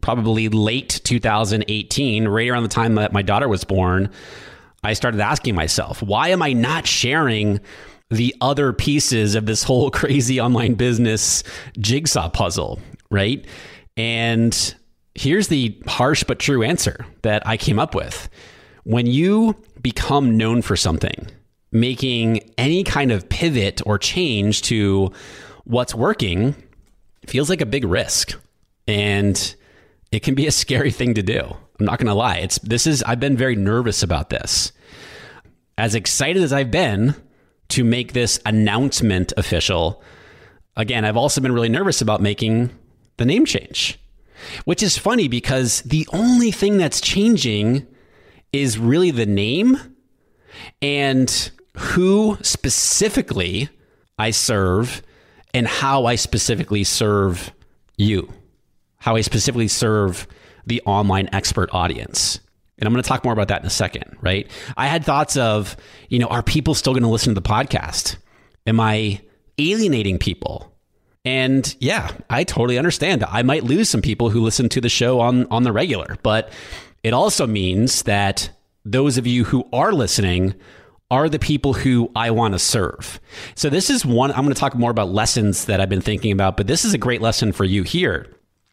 probably 0.00 0.48
late 0.48 1.00
2018, 1.04 2.28
right 2.28 2.48
around 2.48 2.62
the 2.62 2.68
time 2.68 2.94
that 2.96 3.12
my 3.12 3.22
daughter 3.22 3.48
was 3.48 3.64
born, 3.64 4.10
I 4.82 4.92
started 4.92 5.20
asking 5.20 5.54
myself, 5.54 6.02
why 6.02 6.28
am 6.28 6.42
I 6.42 6.52
not 6.52 6.86
sharing 6.86 7.60
the 8.10 8.34
other 8.40 8.72
pieces 8.72 9.34
of 9.34 9.46
this 9.46 9.62
whole 9.62 9.90
crazy 9.92 10.40
online 10.40 10.74
business 10.74 11.42
jigsaw 11.78 12.28
puzzle, 12.28 12.80
right? 13.10 13.44
And 13.96 14.74
here's 15.14 15.48
the 15.48 15.76
harsh 15.86 16.24
but 16.24 16.38
true 16.38 16.62
answer 16.62 17.04
that 17.22 17.46
I 17.46 17.56
came 17.56 17.78
up 17.78 17.94
with. 17.94 18.28
When 18.84 19.06
you 19.06 19.54
become 19.82 20.36
known 20.36 20.62
for 20.62 20.76
something, 20.76 21.28
making 21.72 22.50
any 22.56 22.84
kind 22.84 23.12
of 23.12 23.28
pivot 23.28 23.82
or 23.84 23.98
change 23.98 24.62
to 24.62 25.12
what's 25.64 25.94
working 25.94 26.54
feels 27.26 27.50
like 27.50 27.60
a 27.60 27.66
big 27.66 27.84
risk. 27.84 28.38
And 28.86 29.54
it 30.12 30.22
can 30.22 30.34
be 30.34 30.46
a 30.46 30.52
scary 30.52 30.90
thing 30.90 31.14
to 31.14 31.22
do. 31.22 31.40
I'm 31.78 31.86
not 31.86 31.98
going 31.98 32.08
to 32.08 32.14
lie. 32.14 32.38
It's 32.38 32.58
this 32.58 32.86
is 32.86 33.02
I've 33.02 33.20
been 33.20 33.36
very 33.36 33.56
nervous 33.56 34.02
about 34.02 34.30
this. 34.30 34.72
As 35.76 35.94
excited 35.94 36.42
as 36.42 36.52
I've 36.52 36.70
been 36.70 37.14
to 37.68 37.84
make 37.84 38.12
this 38.12 38.40
announcement 38.44 39.32
official, 39.36 40.02
again, 40.76 41.04
I've 41.04 41.16
also 41.16 41.40
been 41.40 41.52
really 41.52 41.68
nervous 41.68 42.00
about 42.00 42.20
making 42.20 42.70
the 43.16 43.24
name 43.24 43.44
change. 43.44 43.98
Which 44.64 44.82
is 44.82 44.96
funny 44.96 45.28
because 45.28 45.82
the 45.82 46.08
only 46.12 46.50
thing 46.50 46.78
that's 46.78 47.00
changing 47.00 47.86
is 48.52 48.78
really 48.78 49.10
the 49.10 49.26
name 49.26 49.76
and 50.80 51.50
who 51.76 52.38
specifically 52.42 53.68
I 54.18 54.30
serve 54.30 55.02
and 55.54 55.66
how 55.66 56.06
I 56.06 56.16
specifically 56.16 56.84
serve 56.84 57.52
you, 57.96 58.32
how 58.98 59.16
I 59.16 59.22
specifically 59.22 59.68
serve 59.68 60.26
the 60.66 60.82
online 60.84 61.28
expert 61.32 61.70
audience. 61.72 62.40
And 62.78 62.86
I'm 62.86 62.92
going 62.92 63.02
to 63.02 63.08
talk 63.08 63.24
more 63.24 63.32
about 63.32 63.48
that 63.48 63.60
in 63.60 63.66
a 63.66 63.70
second, 63.70 64.16
right? 64.20 64.48
I 64.76 64.86
had 64.86 65.04
thoughts 65.04 65.36
of, 65.36 65.76
you 66.08 66.18
know, 66.18 66.28
are 66.28 66.42
people 66.42 66.74
still 66.74 66.92
going 66.92 67.02
to 67.02 67.08
listen 67.08 67.34
to 67.34 67.40
the 67.40 67.48
podcast? 67.48 68.16
Am 68.66 68.78
I 68.78 69.20
alienating 69.58 70.18
people? 70.18 70.72
And 71.24 71.74
yeah, 71.80 72.10
I 72.30 72.44
totally 72.44 72.78
understand. 72.78 73.24
I 73.24 73.42
might 73.42 73.64
lose 73.64 73.90
some 73.90 74.02
people 74.02 74.30
who 74.30 74.40
listen 74.40 74.68
to 74.70 74.80
the 74.80 74.88
show 74.88 75.20
on 75.20 75.46
on 75.50 75.64
the 75.64 75.72
regular, 75.72 76.16
but 76.22 76.52
it 77.02 77.12
also 77.12 77.46
means 77.46 78.02
that 78.04 78.50
those 78.84 79.18
of 79.18 79.26
you 79.26 79.44
who 79.44 79.68
are 79.72 79.92
listening 79.92 80.54
are 81.10 81.28
the 81.28 81.38
people 81.38 81.72
who 81.72 82.10
I 82.14 82.30
want 82.30 82.54
to 82.54 82.58
serve. 82.58 83.20
So 83.54 83.68
this 83.68 83.90
is 83.90 84.06
one 84.06 84.30
I'm 84.30 84.44
going 84.44 84.54
to 84.54 84.60
talk 84.60 84.74
more 84.74 84.90
about 84.90 85.10
lessons 85.10 85.64
that 85.64 85.80
I've 85.80 85.88
been 85.88 86.00
thinking 86.00 86.32
about, 86.32 86.56
but 86.56 86.66
this 86.66 86.84
is 86.84 86.94
a 86.94 86.98
great 86.98 87.20
lesson 87.20 87.52
for 87.52 87.64
you 87.64 87.82
here 87.82 88.26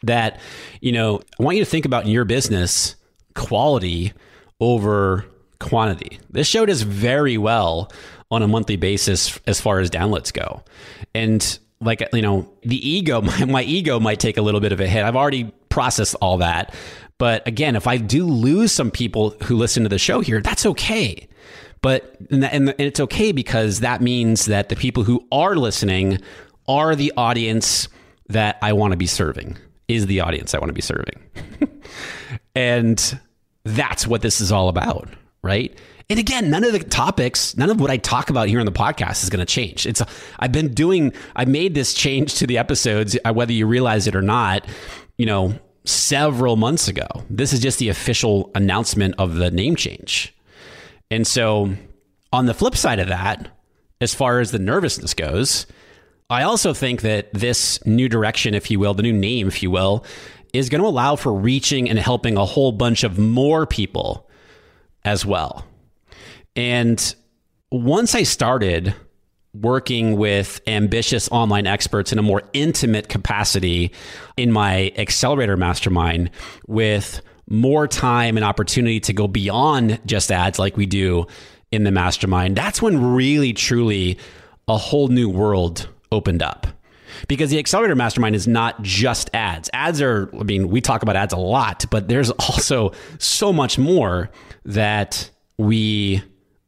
that 0.04 0.40
you 0.82 0.92
know, 0.92 1.22
I 1.40 1.44
want 1.44 1.58
you 1.58 1.64
to 1.64 1.70
think 1.70 1.86
about 1.86 2.06
in 2.06 2.12
your 2.12 2.25
business 2.25 2.96
quality 3.34 4.14
over 4.60 5.25
quantity. 5.60 6.20
This 6.30 6.48
show 6.48 6.66
does 6.66 6.82
very 6.82 7.38
well 7.38 7.92
on 8.32 8.42
a 8.42 8.48
monthly 8.48 8.75
basis 8.75 9.40
as 9.48 9.60
far 9.60 9.80
as 9.80 9.90
downloads 9.90 10.34
go. 10.34 10.64
And 11.14 11.60
like 11.82 12.08
you 12.14 12.22
know, 12.22 12.52
the 12.64 12.88
ego 12.88 13.22
my, 13.22 13.46
my 13.46 13.64
ego 13.64 14.00
might 14.00 14.20
take 14.20 14.38
a 14.38 14.42
little 14.42 14.62
bit 14.62 14.72
of 14.72 14.80
a 14.80 14.88
hit. 14.88 15.04
I've 15.04 15.16
already 15.16 15.52
processed 15.70 16.16
all 16.22 16.38
that. 16.38 16.74
But 17.18 17.48
again, 17.48 17.75
if 17.78 17.88
I 17.88 17.98
do 17.98 18.25
lose 18.25 18.74
some 18.74 18.92
people 18.92 19.32
who 19.44 19.56
listen 19.56 19.84
to 19.84 19.90
the 19.90 20.00
show 20.00 20.20
here, 20.20 20.42
that's 20.42 20.66
okay 20.66 21.28
but 21.86 22.18
and, 22.32 22.44
and 22.44 22.74
it's 22.80 23.00
okay 23.00 23.32
because 23.32 23.82
that 23.82 24.02
means 24.02 24.46
that 24.46 24.70
the 24.70 24.75
people 24.75 25.04
who 25.04 25.24
are 25.32 25.56
listening 25.56 26.18
are 26.68 26.96
the 26.96 27.14
audience 27.16 27.88
that 28.28 28.58
I 28.64 28.74
want 28.74 28.94
to 28.94 28.98
be 28.98 29.06
serving. 29.06 29.56
Is 29.88 30.08
the 30.08 30.22
audience 30.22 30.54
I 30.54 30.60
want 30.60 30.70
to 30.70 30.74
be 30.74 30.82
serving. 30.82 31.22
and 32.56 33.20
that's 33.63 34.08
what 34.08 34.22
this 34.22 34.42
is 34.42 34.51
all 34.51 34.70
about, 34.70 35.10
right? 35.44 35.77
And 36.10 36.20
again, 36.20 36.51
none 36.51 36.63
of 36.63 36.72
the 36.72 36.80
topics, 36.80 37.58
none 37.58 37.70
of 37.70 37.80
what 37.80 37.89
I 37.89 37.98
talk 37.98 38.30
about 38.30 38.48
here 38.48 38.60
on 38.60 38.65
the 38.65 38.72
podcast 38.72 39.24
is 39.24 39.30
going 39.30 39.46
to 39.46 39.51
change. 39.51 39.88
It's 39.88 40.01
I've 40.39 40.51
been 40.51 40.74
doing 40.74 41.13
I 41.36 41.46
made 41.46 41.74
this 41.74 41.94
change 41.94 42.36
to 42.36 42.48
the 42.48 42.58
episodes 42.58 43.18
uh, 43.25 43.34
whether 43.34 43.54
you 43.54 43.65
realize 43.65 44.06
it 44.08 44.15
or 44.15 44.22
not, 44.22 44.68
you 45.18 45.25
know, 45.25 45.60
several 45.84 46.58
months 46.58 46.88
ago. 46.88 47.08
This 47.30 47.54
is 47.54 47.60
just 47.60 47.80
the 47.80 47.89
official 47.89 48.51
announcement 48.56 49.15
of 49.18 49.36
the 49.36 49.50
name 49.50 49.75
change. 49.75 50.36
And 51.10 51.25
so, 51.25 51.74
on 52.34 52.46
the 52.46 52.54
flip 52.54 52.75
side 52.75 53.00
of 53.00 53.08
that, 53.08 53.48
as 54.01 54.13
far 54.13 54.39
as 54.39 54.51
the 54.51 54.60
nervousness 54.60 55.13
goes, 55.13 55.65
I 56.29 56.44
also 56.44 56.74
think 56.74 57.01
that 57.01 57.32
this 57.34 57.84
new 57.86 58.10
direction, 58.10 58.55
if 58.55 58.72
you 58.72 58.79
will, 58.79 58.94
the 58.94 59.03
new 59.03 59.13
name, 59.13 59.48
if 59.48 59.62
you 59.62 59.70
will, 59.70 60.03
is 60.53 60.70
going 60.70 60.82
to 60.82 60.88
allow 60.88 61.15
for 61.15 61.34
reaching 61.34 61.89
and 61.89 62.00
helping 62.00 62.38
a 62.38 62.46
whole 62.46 62.72
bunch 62.72 63.03
of 63.03 63.20
more 63.20 63.67
people 63.67 64.27
as 65.03 65.25
well. 65.25 65.65
And 66.55 67.15
once 67.72 68.15
I 68.15 68.24
started 68.24 68.96
working 69.53 70.17
with 70.17 70.62
ambitious 70.67 71.29
online 71.32 71.67
experts 71.67 72.12
in 72.12 72.20
a 72.20 72.22
more 72.22 72.41
intimate 72.53 73.08
capacity 73.08 73.91
in 74.36 74.51
my 74.51 74.91
accelerator 74.98 75.55
mastermind 75.55 76.32
with 76.67 77.22
more 77.48 77.88
time 77.88 78.36
and 78.36 78.44
opportunity 78.44 79.00
to 79.00 79.13
go 79.13 79.27
beyond 79.27 80.00
just 80.05 80.32
ads 80.32 80.58
like 80.58 80.75
we 80.75 80.86
do 80.86 81.27
in 81.72 81.84
the 81.84 81.91
mastermind, 81.91 82.55
that's 82.55 82.82
when 82.82 83.13
really 83.13 83.53
truly 83.53 84.17
a 84.67 84.77
whole 84.77 85.08
new 85.08 85.29
world 85.29 85.88
opened 86.16 86.42
up. 86.42 86.68
Because 87.28 87.50
the 87.50 87.60
Accelerator 87.60 87.96
Mastermind 87.96 88.36
is 88.36 88.48
not 88.48 88.82
just 88.82 89.30
ads. 89.34 89.70
Ads 89.74 90.02
are, 90.02 90.30
I 90.38 90.44
mean, 90.44 90.70
we 90.70 90.82
talk 90.82 91.02
about 91.02 91.16
ads 91.16 91.34
a 91.34 91.38
lot, 91.38 91.86
but 91.90 92.08
there's 92.08 92.30
also 92.50 92.92
so 93.20 93.54
much 93.54 93.78
more 93.78 94.30
that 94.66 95.30
we 95.58 96.24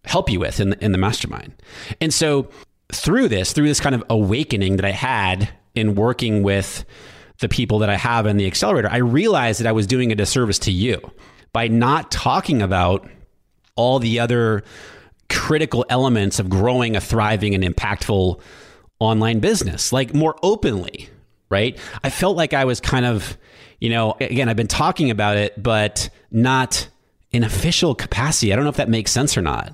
help 0.06 0.30
you 0.30 0.40
with 0.40 0.60
in 0.60 0.70
the, 0.70 0.84
in 0.84 0.92
the 0.92 0.98
mastermind. 0.98 1.54
And 2.00 2.14
so 2.14 2.50
through 2.94 3.28
this, 3.28 3.52
through 3.52 3.68
this 3.68 3.80
kind 3.80 3.96
of 3.96 4.04
awakening 4.10 4.78
that 4.78 4.86
I 4.86 4.92
had 4.92 5.50
in 5.76 5.96
working 5.96 6.44
with 6.44 6.86
the 7.40 7.50
people 7.50 7.80
that 7.80 7.90
I 7.90 7.98
have 7.98 8.26
in 8.26 8.38
the 8.38 8.48
accelerator, 8.48 8.90
I 8.90 8.98
realized 8.98 9.60
that 9.60 9.68
I 9.68 9.74
was 9.74 9.86
doing 9.86 10.12
a 10.12 10.16
disservice 10.16 10.60
to 10.60 10.72
you 10.72 11.00
by 11.52 11.68
not 11.68 12.10
talking 12.10 12.62
about 12.62 13.08
all 13.76 14.00
the 14.00 14.20
other 14.20 14.64
critical 15.30 15.86
elements 15.90 16.40
of 16.40 16.50
growing 16.50 16.96
a 16.96 17.02
thriving 17.02 17.54
and 17.54 17.64
impactful 17.64 18.40
online 19.00 19.40
business, 19.40 19.94
like 19.94 20.14
more 20.14 20.36
openly, 20.44 21.10
right? 21.50 21.78
I 22.04 22.10
felt 22.10 22.36
like 22.38 22.54
I 22.54 22.66
was 22.66 22.80
kind 22.80 23.06
of, 23.06 23.38
you 23.80 23.90
know, 23.90 24.16
again, 24.20 24.50
I've 24.50 24.56
been 24.56 24.68
talking 24.68 25.12
about 25.12 25.38
it, 25.38 25.62
but 25.62 26.10
not 26.32 26.88
in 27.32 27.44
official 27.44 27.96
capacity. 27.96 28.52
I 28.52 28.56
don't 28.56 28.66
know 28.66 28.70
if 28.70 28.78
that 28.78 28.90
makes 28.90 29.12
sense 29.12 29.38
or 29.38 29.42
not. 29.42 29.74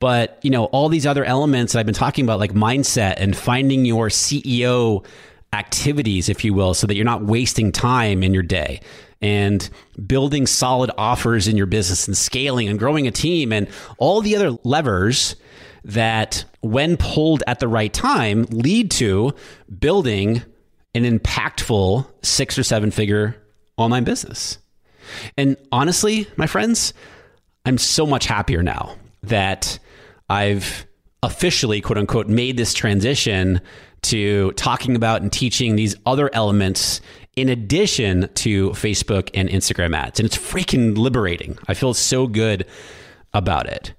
But, 0.00 0.38
you 0.42 0.50
know, 0.50 0.66
all 0.66 0.88
these 0.88 1.06
other 1.06 1.24
elements 1.24 1.72
that 1.72 1.80
I've 1.80 1.86
been 1.86 1.94
talking 1.94 2.24
about, 2.24 2.38
like 2.38 2.52
mindset 2.52 3.14
and 3.16 3.36
finding 3.36 3.84
your 3.84 4.08
CEO 4.08 5.04
activities, 5.52 6.28
if 6.28 6.44
you 6.44 6.54
will, 6.54 6.74
so 6.74 6.86
that 6.86 6.94
you're 6.94 7.04
not 7.04 7.24
wasting 7.24 7.72
time 7.72 8.22
in 8.22 8.32
your 8.32 8.42
day 8.42 8.80
and 9.20 9.68
building 10.06 10.46
solid 10.46 10.90
offers 10.96 11.48
in 11.48 11.56
your 11.56 11.66
business 11.66 12.06
and 12.06 12.16
scaling 12.16 12.68
and 12.68 12.78
growing 12.78 13.06
a 13.06 13.10
team 13.10 13.52
and 13.52 13.68
all 13.98 14.20
the 14.20 14.36
other 14.36 14.56
levers 14.62 15.34
that, 15.88 16.44
when 16.60 16.96
pulled 16.96 17.42
at 17.46 17.60
the 17.60 17.68
right 17.68 17.92
time, 17.92 18.44
lead 18.50 18.90
to 18.92 19.32
building 19.78 20.42
an 20.94 21.04
impactful 21.04 22.06
six 22.22 22.58
or 22.58 22.62
seven 22.62 22.90
figure 22.90 23.36
online 23.76 24.04
business. 24.04 24.58
And 25.36 25.56
honestly, 25.72 26.26
my 26.36 26.46
friends, 26.46 26.92
I'm 27.64 27.78
so 27.78 28.06
much 28.06 28.26
happier 28.26 28.62
now 28.62 28.96
that 29.22 29.78
I've 30.28 30.86
officially, 31.22 31.80
quote 31.80 31.98
unquote, 31.98 32.28
made 32.28 32.56
this 32.58 32.74
transition 32.74 33.60
to 34.02 34.52
talking 34.52 34.94
about 34.94 35.22
and 35.22 35.32
teaching 35.32 35.76
these 35.76 35.96
other 36.04 36.30
elements 36.34 37.00
in 37.34 37.48
addition 37.48 38.28
to 38.34 38.70
Facebook 38.70 39.30
and 39.32 39.48
Instagram 39.48 39.96
ads. 39.96 40.20
And 40.20 40.26
it's 40.26 40.36
freaking 40.36 40.98
liberating. 40.98 41.58
I 41.66 41.74
feel 41.74 41.94
so 41.94 42.26
good 42.26 42.66
about 43.32 43.66
it. 43.66 43.94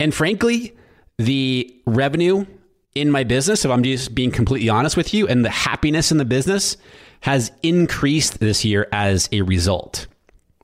And 0.00 0.12
frankly, 0.12 0.74
the 1.18 1.74
revenue 1.86 2.46
in 2.94 3.10
my 3.10 3.24
business, 3.24 3.64
if 3.64 3.70
I'm 3.70 3.82
just 3.82 4.14
being 4.14 4.30
completely 4.30 4.68
honest 4.68 4.96
with 4.96 5.14
you, 5.14 5.26
and 5.26 5.44
the 5.44 5.50
happiness 5.50 6.12
in 6.12 6.18
the 6.18 6.24
business 6.24 6.76
has 7.20 7.52
increased 7.62 8.40
this 8.40 8.64
year 8.64 8.88
as 8.92 9.28
a 9.32 9.42
result, 9.42 10.06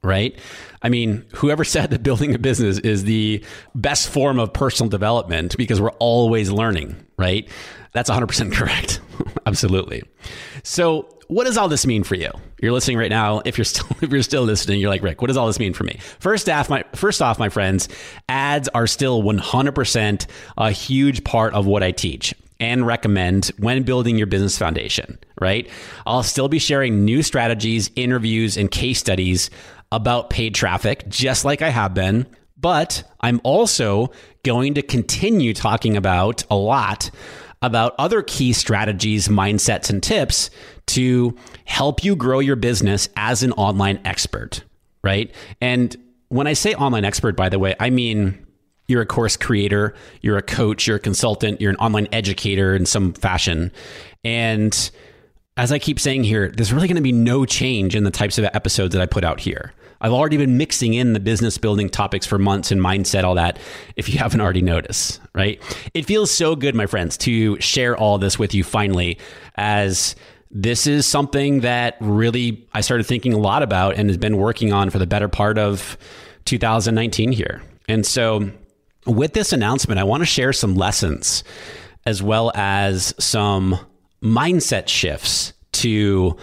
right? 0.02 0.38
I 0.83 0.88
mean, 0.88 1.25
whoever 1.37 1.64
said 1.75 1.90
that 1.90 2.02
building 2.02 2.35
a 2.35 2.38
business 2.38 2.78
is 2.78 3.05
the 3.05 3.45
best 3.75 4.09
form 4.09 4.38
of 4.38 4.52
personal 4.52 4.90
development 4.90 5.57
because 5.57 5.81
we're 5.81 5.90
always 5.93 6.50
learning, 6.50 6.97
right? 7.17 7.49
That's 7.93 8.11
100% 8.11 8.52
correct. 8.55 9.00
Absolutely. 9.47 10.03
So, 10.63 11.09
what 11.29 11.45
does 11.45 11.59
all 11.59 11.69
this 11.69 11.85
mean 11.85 12.05
for 12.05 12.15
you? 12.15 12.31
You're 12.61 12.73
listening 12.73 12.97
right 12.97 13.11
now. 13.11 13.43
If 13.45 13.59
you're 13.59 13.65
still 13.65 13.87
if 14.01 14.11
you're 14.11 14.23
still 14.23 14.43
listening, 14.43 14.81
you're 14.81 14.91
like, 14.91 15.03
"Rick, 15.03 15.21
what 15.21 15.29
does 15.29 15.37
all 15.37 15.47
this 15.47 15.59
mean 15.59 15.75
for 15.75 15.85
me?" 15.85 15.99
First 16.21 16.49
off, 16.49 16.71
my 16.71 16.85
first 16.95 17.21
off, 17.23 17.39
my 17.39 17.49
friends, 17.49 17.89
ads 18.29 18.69
are 18.69 18.87
still 18.87 19.23
100% 19.23 20.27
a 20.57 20.71
huge 20.71 21.25
part 21.25 21.55
of 21.55 21.67
what 21.67 21.83
I 21.83 21.91
teach 21.93 22.35
and 22.61 22.87
recommend 22.87 23.53
when 23.59 23.85
building 23.85 24.19
your 24.19 24.27
business 24.27 24.59
foundation, 24.59 25.19
right? 25.41 25.69
I'll 26.07 26.23
still 26.25 26.49
be 26.49 26.59
sharing 26.59 27.05
new 27.05 27.23
strategies, 27.23 27.91
interviews, 27.95 28.57
and 28.57 28.71
case 28.71 28.99
studies 28.99 29.51
about 29.93 30.31
paid 30.31 30.55
traffic, 30.55 31.09
just 31.09 31.45
like 31.45 31.62
I 31.62 31.71
have 31.71 31.95
been. 31.95 32.27
But 32.61 33.05
I'm 33.21 33.41
also 33.45 34.11
going 34.43 34.75
to 34.75 34.83
continue 34.83 35.55
talking 35.55 35.97
about 35.97 36.43
a 36.51 36.57
lot 36.57 37.11
about 37.62 37.94
other 37.99 38.23
key 38.23 38.53
strategies, 38.53 39.29
mindsets, 39.29 39.90
and 39.90 40.03
tips 40.03 40.51
to 40.87 41.37
help 41.64 42.05
you 42.05 42.14
grow 42.16 42.38
your 42.38 42.57
business 42.57 43.09
as 43.16 43.42
an 43.42 43.53
online 43.53 44.01
expert, 44.05 44.62
right? 45.03 45.35
And 45.61 45.97
when 46.29 46.47
I 46.47 46.53
say 46.53 46.75
online 46.75 47.05
expert, 47.05 47.37
by 47.37 47.49
the 47.49 47.59
way, 47.59 47.75
I 47.81 47.90
mean 47.90 48.47
you're 48.87 49.03
a 49.03 49.07
course 49.07 49.37
creator, 49.37 49.94
you're 50.23 50.38
a 50.38 50.42
coach, 50.42 50.87
you're 50.87 50.97
a 50.97 51.01
consultant, 51.01 51.61
you're 51.61 51.71
an 51.71 51.77
online 51.77 52.09
educator 52.11 52.75
in 52.75 52.87
some 52.87 53.12
fashion. 53.12 53.71
And 54.25 54.90
as 55.59 55.73
I 55.73 55.79
keep 55.79 56.01
saying 56.01 56.25
here, 56.25 56.51
there's 56.51 56.73
really 56.73 56.88
going 56.88 56.97
to 56.97 57.03
be 57.03 57.12
no 57.12 57.44
change 57.44 57.94
in 57.94 58.05
the 58.05 58.11
types 58.11 58.38
of 58.38 58.44
episodes 58.47 58.94
that 58.94 59.03
I 59.03 59.07
put 59.07 59.25
out 59.25 59.40
here. 59.40 59.75
I've 60.01 60.13
already 60.13 60.37
been 60.37 60.57
mixing 60.57 60.95
in 60.95 61.13
the 61.13 61.21
business 61.21 61.59
building 61.59 61.89
topics 61.89 62.27
for 62.27 62.39
months 62.39 62.71
and 62.71 62.81
mindset, 62.81 63.25
all 63.25 63.35
that, 63.35 63.59
if 63.97 64.09
you 64.09 64.19
haven't 64.19 64.41
already 64.41 64.63
noticed, 64.63 65.21
right? 65.35 65.61
It 65.95 66.07
feels 66.07 66.31
so 66.31 66.57
good, 66.57 66.75
my 66.75 66.87
friends, 66.87 67.17
to 67.19 67.61
share 67.61 67.97
all 67.97 68.19
this 68.19 68.39
with 68.39 68.55
you 68.55 68.65
finally, 68.65 69.19
as 69.57 70.15
this 70.51 70.87
is 70.87 71.07
something 71.07 71.61
that 71.61 71.97
really 72.01 72.67
I 72.73 72.81
started 72.81 73.05
thinking 73.05 73.33
a 73.35 73.39
lot 73.39 73.63
about 73.63 73.97
and 73.97 74.09
has 74.09 74.17
been 74.17 74.39
working 74.39 74.73
on 74.73 74.91
for 74.91 74.99
the 74.99 75.07
better 75.07 75.29
part 75.29 75.59
of 75.59 75.99
2019 76.47 77.33
here. 77.33 77.63
And 77.89 78.07
so, 78.07 78.51
with 79.07 79.33
this 79.33 79.53
announcement, 79.53 79.99
I 79.99 80.05
want 80.05 80.23
to 80.23 80.27
share 80.27 80.53
some 80.53 80.75
lessons 80.75 81.45
as 82.07 82.23
well 82.23 82.51
as 82.55 83.15
some 83.19 83.79
mindset 84.23 84.89
shifts 84.89 85.53
to 85.73 86.37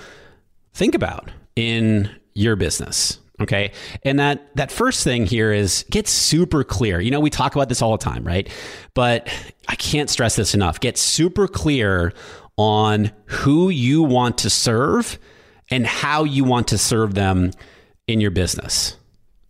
think 0.73 0.95
about 0.95 1.31
in 1.55 2.09
your 2.33 2.55
business. 2.55 3.19
Okay. 3.41 3.71
And 4.03 4.19
that, 4.19 4.55
that 4.55 4.71
first 4.71 5.03
thing 5.03 5.25
here 5.25 5.51
is 5.51 5.85
get 5.89 6.07
super 6.07 6.63
clear. 6.63 7.01
You 7.01 7.11
know, 7.11 7.19
we 7.19 7.29
talk 7.29 7.55
about 7.55 7.67
this 7.67 7.81
all 7.81 7.91
the 7.91 8.03
time, 8.03 8.23
right? 8.23 8.49
But 8.93 9.27
I 9.67 9.75
can't 9.75 10.09
stress 10.09 10.35
this 10.37 10.53
enough. 10.53 10.79
Get 10.79 10.97
super 10.97 11.47
clear 11.47 12.13
on 12.57 13.11
who 13.25 13.69
you 13.69 14.03
want 14.03 14.37
to 14.39 14.49
serve 14.49 15.19
and 15.69 15.85
how 15.85 16.23
you 16.23 16.45
want 16.45 16.69
to 16.69 16.77
serve 16.77 17.13
them 17.13 17.51
in 18.07 18.21
your 18.21 18.31
business. 18.31 18.95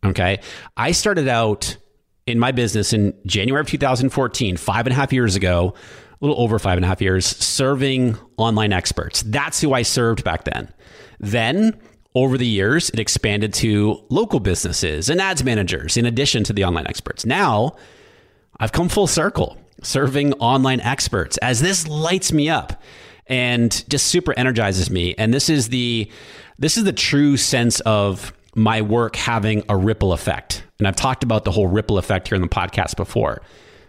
Okay. 0.03 0.39
I 0.77 0.91
started 0.91 1.27
out 1.27 1.77
in 2.25 2.39
my 2.39 2.51
business 2.51 2.93
in 2.93 3.13
January 3.27 3.61
of 3.61 3.67
2014, 3.67 4.57
five 4.57 4.87
and 4.87 4.93
a 4.93 4.95
half 4.95 5.13
years 5.13 5.35
ago, 5.35 5.75
a 6.21 6.25
little 6.25 6.41
over 6.41 6.57
five 6.57 6.77
and 6.77 6.85
a 6.85 6.87
half 6.87 7.01
years, 7.01 7.25
serving 7.25 8.17
online 8.37 8.73
experts. 8.73 9.21
That's 9.23 9.61
who 9.61 9.73
I 9.73 9.83
served 9.83 10.23
back 10.23 10.43
then. 10.45 10.73
Then 11.19 11.79
over 12.15 12.37
the 12.37 12.47
years, 12.47 12.89
it 12.89 12.99
expanded 12.99 13.53
to 13.53 14.01
local 14.09 14.39
businesses 14.39 15.09
and 15.09 15.21
ads 15.21 15.43
managers 15.43 15.97
in 15.97 16.05
addition 16.05 16.43
to 16.45 16.53
the 16.53 16.63
online 16.63 16.87
experts. 16.87 17.25
Now, 17.25 17.75
I've 18.57 18.71
come 18.71 18.87
full 18.87 19.07
circle 19.07 19.57
serving 19.83 20.33
online 20.33 20.79
experts 20.79 21.37
as 21.37 21.61
this 21.61 21.87
lights 21.87 22.31
me 22.31 22.49
up 22.49 22.81
and 23.27 23.87
just 23.89 24.07
super 24.07 24.33
energizes 24.37 24.89
me. 24.89 25.13
And 25.17 25.33
this 25.33 25.49
is 25.49 25.69
the 25.69 26.09
this 26.57 26.77
is 26.77 26.85
the 26.85 26.93
true 26.93 27.35
sense 27.35 27.81
of 27.81 28.33
my 28.55 28.81
work 28.81 29.17
having 29.17 29.63
a 29.67 29.75
ripple 29.75 30.13
effect. 30.13 30.63
And 30.79 30.87
I've 30.87 30.95
talked 30.95 31.23
about 31.23 31.43
the 31.43 31.51
whole 31.51 31.67
ripple 31.67 31.97
effect 31.97 32.29
here 32.29 32.37
in 32.37 32.41
the 32.41 32.47
podcast 32.47 32.95
before. 32.95 33.41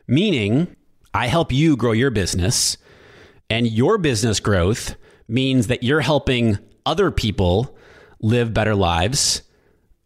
Meaning, 0.09 0.75
I 1.15 1.29
help 1.29 1.53
you 1.53 1.77
grow 1.77 1.93
your 1.93 2.11
business 2.11 2.77
and 3.49 3.69
your 3.69 3.99
business 3.99 4.41
growth 4.41 4.97
means 5.29 5.69
that 5.69 5.85
you're 5.85 6.01
helping 6.01 6.59
other 6.85 7.13
people 7.13 7.76
live 8.27 8.53
better 8.53 8.75
lives, 8.75 9.43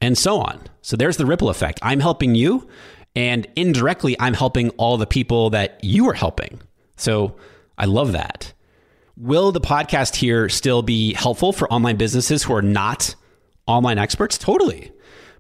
and 0.01 0.17
so 0.17 0.39
on. 0.39 0.61
So 0.83 0.97
there's 0.97 1.17
the 1.17 1.27
ripple 1.27 1.49
effect. 1.49 1.81
I'm 1.83 2.01
helping 2.01 2.35
you, 2.35 2.69
and 3.17 3.47
indirectly, 3.57 4.17
I'm 4.21 4.35
helping 4.35 4.71
all 4.71 4.99
the 4.99 5.07
people 5.07 5.51
that 5.51 5.83
you 5.83 6.09
are 6.09 6.15
helping. 6.15 6.61
So 6.97 7.37
I 7.79 7.87
love 7.87 8.13
that. 8.13 8.53
Will 9.17 9.53
the 9.53 9.61
podcast 9.61 10.17
here 10.17 10.49
still 10.49 10.83
be 10.83 11.15
helpful 11.15 11.53
for 11.53 11.71
online 11.73 11.97
businesses 11.97 12.43
who 12.43 12.55
are 12.55 12.63
not 12.63 13.15
online 13.67 13.99
experts? 13.99 14.39
Totally. 14.39 14.93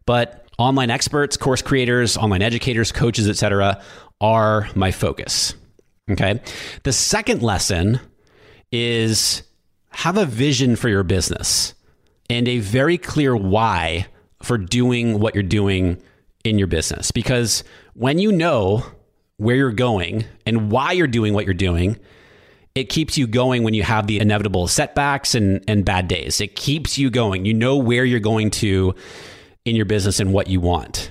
But 0.06 0.46
online 0.58 0.90
experts, 0.90 1.36
course 1.36 1.62
creators, 1.62 2.16
online 2.16 2.42
educators, 2.42 2.92
coaches, 2.92 3.28
etc., 3.28 3.82
are 4.20 4.68
my 4.74 4.90
focus. 4.90 5.54
Okay. 6.10 6.40
The 6.82 6.92
second 6.92 7.42
lesson 7.42 8.00
is 8.72 9.42
have 9.90 10.16
a 10.16 10.26
vision 10.26 10.76
for 10.76 10.88
your 10.88 11.02
business 11.02 11.74
and 12.30 12.48
a 12.48 12.60
very 12.60 12.96
clear 12.96 13.36
why 13.36 14.06
for 14.42 14.56
doing 14.56 15.18
what 15.18 15.34
you're 15.34 15.42
doing 15.42 16.00
in 16.44 16.58
your 16.58 16.68
business. 16.68 17.10
Because 17.10 17.64
when 17.94 18.18
you 18.18 18.32
know 18.32 18.84
where 19.36 19.56
you're 19.56 19.72
going 19.72 20.24
and 20.46 20.70
why 20.70 20.92
you're 20.92 21.06
doing 21.06 21.34
what 21.34 21.44
you're 21.44 21.52
doing, 21.52 21.98
it 22.74 22.84
keeps 22.84 23.18
you 23.18 23.26
going 23.26 23.64
when 23.64 23.74
you 23.74 23.82
have 23.82 24.06
the 24.06 24.20
inevitable 24.20 24.68
setbacks 24.68 25.34
and, 25.34 25.62
and 25.66 25.84
bad 25.84 26.06
days. 26.06 26.40
It 26.40 26.54
keeps 26.54 26.96
you 26.96 27.10
going. 27.10 27.44
You 27.44 27.52
know 27.52 27.76
where 27.76 28.04
you're 28.04 28.20
going 28.20 28.50
to 28.52 28.94
in 29.64 29.74
your 29.74 29.84
business 29.84 30.20
and 30.20 30.32
what 30.32 30.46
you 30.46 30.60
want. 30.60 31.10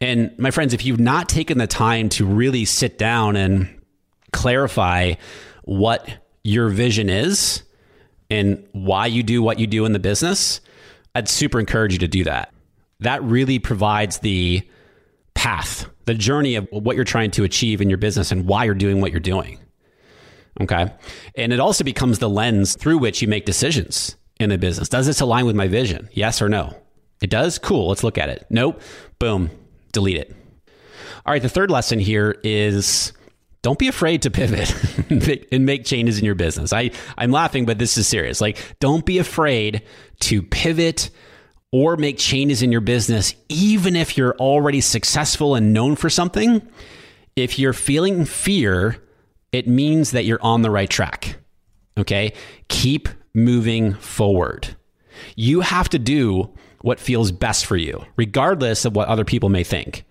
And 0.00 0.36
my 0.38 0.50
friends, 0.50 0.72
if 0.74 0.84
you've 0.84 0.98
not 0.98 1.28
taken 1.28 1.58
the 1.58 1.66
time 1.66 2.08
to 2.10 2.24
really 2.24 2.64
sit 2.64 2.98
down 2.98 3.36
and 3.36 3.68
clarify 4.32 5.14
what 5.64 6.08
your 6.42 6.70
vision 6.70 7.10
is 7.10 7.62
and 8.30 8.66
why 8.72 9.06
you 9.06 9.22
do 9.22 9.42
what 9.42 9.58
you 9.58 9.66
do 9.66 9.84
in 9.84 9.92
the 9.92 9.98
business, 9.98 10.60
I'd 11.14 11.28
super 11.28 11.60
encourage 11.60 11.92
you 11.92 11.98
to 12.00 12.08
do 12.08 12.24
that. 12.24 12.52
That 13.00 13.22
really 13.22 13.58
provides 13.58 14.18
the 14.18 14.62
path, 15.34 15.86
the 16.06 16.14
journey 16.14 16.56
of 16.56 16.66
what 16.70 16.96
you're 16.96 17.04
trying 17.04 17.30
to 17.32 17.44
achieve 17.44 17.80
in 17.80 17.88
your 17.88 17.98
business 17.98 18.32
and 18.32 18.46
why 18.46 18.64
you're 18.64 18.74
doing 18.74 19.00
what 19.00 19.10
you're 19.12 19.20
doing. 19.20 19.58
Okay. 20.60 20.90
And 21.34 21.52
it 21.52 21.60
also 21.60 21.84
becomes 21.84 22.18
the 22.18 22.30
lens 22.30 22.76
through 22.76 22.98
which 22.98 23.20
you 23.20 23.28
make 23.28 23.44
decisions 23.44 24.16
in 24.40 24.50
the 24.50 24.58
business. 24.58 24.88
Does 24.88 25.06
this 25.06 25.20
align 25.20 25.46
with 25.46 25.56
my 25.56 25.68
vision? 25.68 26.08
Yes 26.12 26.40
or 26.40 26.48
no? 26.48 26.74
It 27.22 27.30
does? 27.30 27.58
Cool. 27.58 27.88
Let's 27.88 28.04
look 28.04 28.18
at 28.18 28.28
it. 28.28 28.46
Nope. 28.50 28.80
Boom. 29.18 29.50
Delete 29.92 30.18
it. 30.18 30.34
All 31.24 31.32
right. 31.32 31.42
The 31.42 31.48
third 31.48 31.70
lesson 31.70 31.98
here 31.98 32.38
is 32.42 33.12
don't 33.66 33.80
be 33.80 33.88
afraid 33.88 34.22
to 34.22 34.30
pivot 34.30 34.72
and 35.50 35.66
make 35.66 35.84
changes 35.84 36.20
in 36.20 36.24
your 36.24 36.36
business. 36.36 36.72
I, 36.72 36.92
I'm 37.18 37.32
laughing, 37.32 37.66
but 37.66 37.80
this 37.80 37.98
is 37.98 38.06
serious. 38.06 38.40
Like, 38.40 38.76
don't 38.78 39.04
be 39.04 39.18
afraid 39.18 39.82
to 40.20 40.40
pivot 40.40 41.10
or 41.72 41.96
make 41.96 42.16
changes 42.16 42.62
in 42.62 42.70
your 42.70 42.80
business, 42.80 43.34
even 43.48 43.96
if 43.96 44.16
you're 44.16 44.36
already 44.36 44.80
successful 44.80 45.56
and 45.56 45.72
known 45.72 45.96
for 45.96 46.08
something. 46.08 46.62
If 47.34 47.58
you're 47.58 47.72
feeling 47.72 48.24
fear, 48.24 49.02
it 49.50 49.66
means 49.66 50.12
that 50.12 50.24
you're 50.24 50.42
on 50.44 50.62
the 50.62 50.70
right 50.70 50.88
track. 50.88 51.36
Okay. 51.98 52.34
Keep 52.68 53.08
moving 53.34 53.94
forward. 53.94 54.76
You 55.34 55.62
have 55.62 55.88
to 55.88 55.98
do 55.98 56.54
what 56.82 57.00
feels 57.00 57.32
best 57.32 57.66
for 57.66 57.76
you, 57.76 58.04
regardless 58.14 58.84
of 58.84 58.94
what 58.94 59.08
other 59.08 59.24
people 59.24 59.48
may 59.48 59.64
think. 59.64 60.04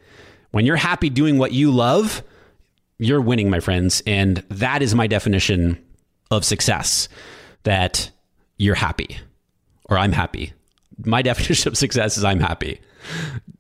When 0.51 0.65
you're 0.65 0.75
happy 0.75 1.09
doing 1.09 1.37
what 1.37 1.53
you 1.53 1.71
love, 1.71 2.21
you're 2.97 3.21
winning, 3.21 3.49
my 3.49 3.60
friends. 3.60 4.01
And 4.05 4.38
that 4.49 4.81
is 4.81 4.95
my 4.95 5.08
definition 5.08 5.84
of 6.31 6.45
success 6.45 7.08
that 7.63 8.10
you're 8.58 8.75
happy 8.75 9.17
or 9.89 9.97
I'm 9.97 10.12
happy. 10.12 10.53
My 11.03 11.21
definition 11.23 11.71
of 11.71 11.77
success 11.77 12.17
is 12.17 12.23
I'm 12.23 12.39
happy. 12.39 12.79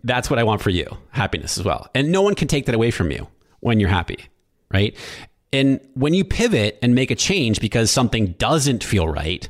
That's 0.03 0.29
what 0.29 0.39
I 0.39 0.43
want 0.43 0.61
for 0.61 0.69
you 0.69 0.85
happiness 1.11 1.57
as 1.57 1.65
well. 1.65 1.89
And 1.93 2.11
no 2.11 2.21
one 2.21 2.35
can 2.35 2.47
take 2.47 2.65
that 2.65 2.75
away 2.75 2.91
from 2.91 3.11
you 3.11 3.27
when 3.59 3.79
you're 3.79 3.89
happy, 3.89 4.25
right? 4.71 4.95
And 5.53 5.79
when 5.93 6.13
you 6.13 6.25
pivot 6.25 6.79
and 6.81 6.95
make 6.95 7.11
a 7.11 7.15
change 7.15 7.59
because 7.59 7.89
something 7.91 8.33
doesn't 8.33 8.83
feel 8.83 9.07
right 9.07 9.47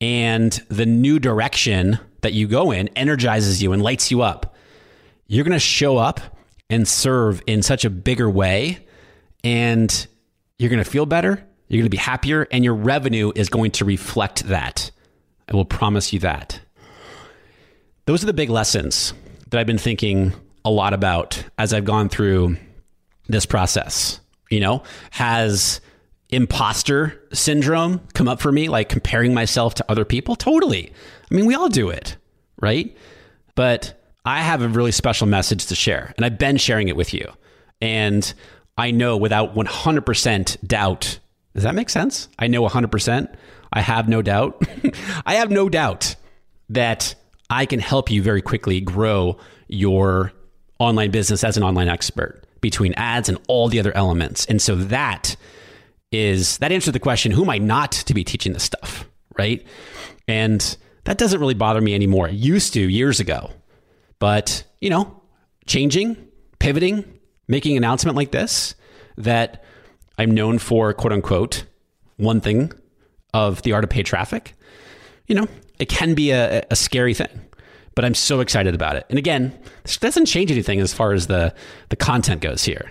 and 0.00 0.52
the 0.68 0.84
new 0.86 1.18
direction 1.18 1.98
that 2.22 2.32
you 2.32 2.46
go 2.48 2.70
in 2.70 2.88
energizes 2.88 3.62
you 3.62 3.72
and 3.72 3.82
lights 3.82 4.10
you 4.10 4.22
up, 4.22 4.54
you're 5.26 5.44
going 5.44 5.52
to 5.52 5.58
show 5.58 5.96
up 5.96 6.20
and 6.68 6.86
serve 6.86 7.42
in 7.46 7.62
such 7.62 7.84
a 7.84 7.90
bigger 7.90 8.28
way 8.28 8.84
and 9.44 10.06
you're 10.58 10.70
going 10.70 10.82
to 10.82 10.90
feel 10.90 11.06
better, 11.06 11.42
you're 11.68 11.78
going 11.78 11.86
to 11.86 11.90
be 11.90 11.96
happier, 11.96 12.46
and 12.50 12.64
your 12.64 12.74
revenue 12.74 13.32
is 13.34 13.48
going 13.48 13.70
to 13.72 13.84
reflect 13.84 14.44
that. 14.44 14.90
I 15.50 15.56
will 15.56 15.64
promise 15.64 16.12
you 16.12 16.18
that. 16.20 16.60
Those 18.06 18.22
are 18.22 18.26
the 18.26 18.32
big 18.32 18.50
lessons 18.50 19.14
that 19.50 19.58
I've 19.60 19.66
been 19.66 19.78
thinking 19.78 20.32
a 20.64 20.70
lot 20.70 20.92
about 20.92 21.42
as 21.58 21.72
I've 21.72 21.84
gone 21.84 22.08
through 22.08 22.56
this 23.28 23.46
process. 23.46 24.20
You 24.50 24.60
know, 24.60 24.82
has 25.10 25.80
imposter 26.28 27.22
syndrome 27.32 28.00
come 28.14 28.28
up 28.28 28.40
for 28.40 28.52
me, 28.52 28.68
like 28.68 28.88
comparing 28.88 29.34
myself 29.34 29.74
to 29.74 29.84
other 29.88 30.04
people? 30.04 30.36
Totally. 30.36 30.92
I 31.30 31.34
mean, 31.34 31.46
we 31.46 31.54
all 31.54 31.68
do 31.68 31.90
it, 31.90 32.16
right? 32.60 32.96
But 33.54 34.02
I 34.24 34.40
have 34.40 34.62
a 34.62 34.68
really 34.68 34.92
special 34.92 35.26
message 35.26 35.66
to 35.66 35.74
share, 35.74 36.12
and 36.16 36.26
I've 36.26 36.38
been 36.38 36.56
sharing 36.56 36.88
it 36.88 36.96
with 36.96 37.12
you. 37.14 37.30
And 37.80 38.32
I 38.76 38.90
know 38.90 39.16
without 39.16 39.54
100% 39.54 40.66
doubt. 40.66 41.18
Does 41.54 41.64
that 41.64 41.74
make 41.74 41.90
sense? 41.90 42.28
I 42.38 42.46
know 42.46 42.66
100%. 42.66 43.34
I 43.72 43.80
have 43.80 44.08
no 44.08 44.22
doubt. 44.22 44.62
I 45.26 45.34
have 45.34 45.50
no 45.50 45.68
doubt 45.68 46.16
that 46.70 47.14
I 47.50 47.66
can 47.66 47.80
help 47.80 48.10
you 48.10 48.22
very 48.22 48.42
quickly 48.42 48.80
grow 48.80 49.38
your 49.68 50.32
online 50.78 51.10
business 51.10 51.44
as 51.44 51.56
an 51.56 51.62
online 51.62 51.88
expert 51.88 52.44
between 52.60 52.94
ads 52.94 53.28
and 53.28 53.38
all 53.48 53.68
the 53.68 53.78
other 53.78 53.94
elements. 53.96 54.46
And 54.46 54.60
so 54.60 54.74
that 54.76 55.36
is 56.10 56.58
that 56.58 56.72
answers 56.72 56.92
the 56.92 57.00
question 57.00 57.32
who 57.32 57.42
am 57.42 57.50
I 57.50 57.58
not 57.58 57.92
to 57.92 58.14
be 58.14 58.24
teaching 58.24 58.52
this 58.52 58.62
stuff, 58.62 59.08
right? 59.38 59.66
And 60.28 60.76
that 61.04 61.18
doesn't 61.18 61.40
really 61.40 61.54
bother 61.54 61.80
me 61.80 61.94
anymore. 61.94 62.28
It 62.28 62.34
used 62.34 62.74
to 62.74 62.80
years 62.80 63.20
ago. 63.20 63.50
But, 64.18 64.62
you 64.80 64.88
know, 64.88 65.20
changing, 65.66 66.16
pivoting, 66.58 67.04
making 67.48 67.76
an 67.76 67.84
announcement 67.84 68.16
like 68.16 68.30
this 68.30 68.74
that 69.16 69.64
I'm 70.18 70.30
known 70.30 70.58
for, 70.58 70.92
quote 70.92 71.12
unquote, 71.12 71.64
one 72.16 72.40
thing 72.40 72.72
of 73.34 73.62
the 73.62 73.72
art 73.72 73.84
of 73.84 73.90
paid 73.90 74.06
traffic, 74.06 74.54
you 75.26 75.34
know, 75.34 75.48
it 75.78 75.88
can 75.88 76.14
be 76.14 76.30
a, 76.30 76.64
a 76.70 76.76
scary 76.76 77.14
thing. 77.14 77.40
But 77.94 78.04
I'm 78.04 78.14
so 78.14 78.40
excited 78.40 78.74
about 78.74 78.96
it. 78.96 79.04
And 79.10 79.18
again, 79.18 79.56
this 79.82 79.98
doesn't 79.98 80.26
change 80.26 80.50
anything 80.50 80.80
as 80.80 80.94
far 80.94 81.12
as 81.12 81.26
the, 81.26 81.54
the 81.90 81.96
content 81.96 82.40
goes 82.40 82.64
here, 82.64 82.90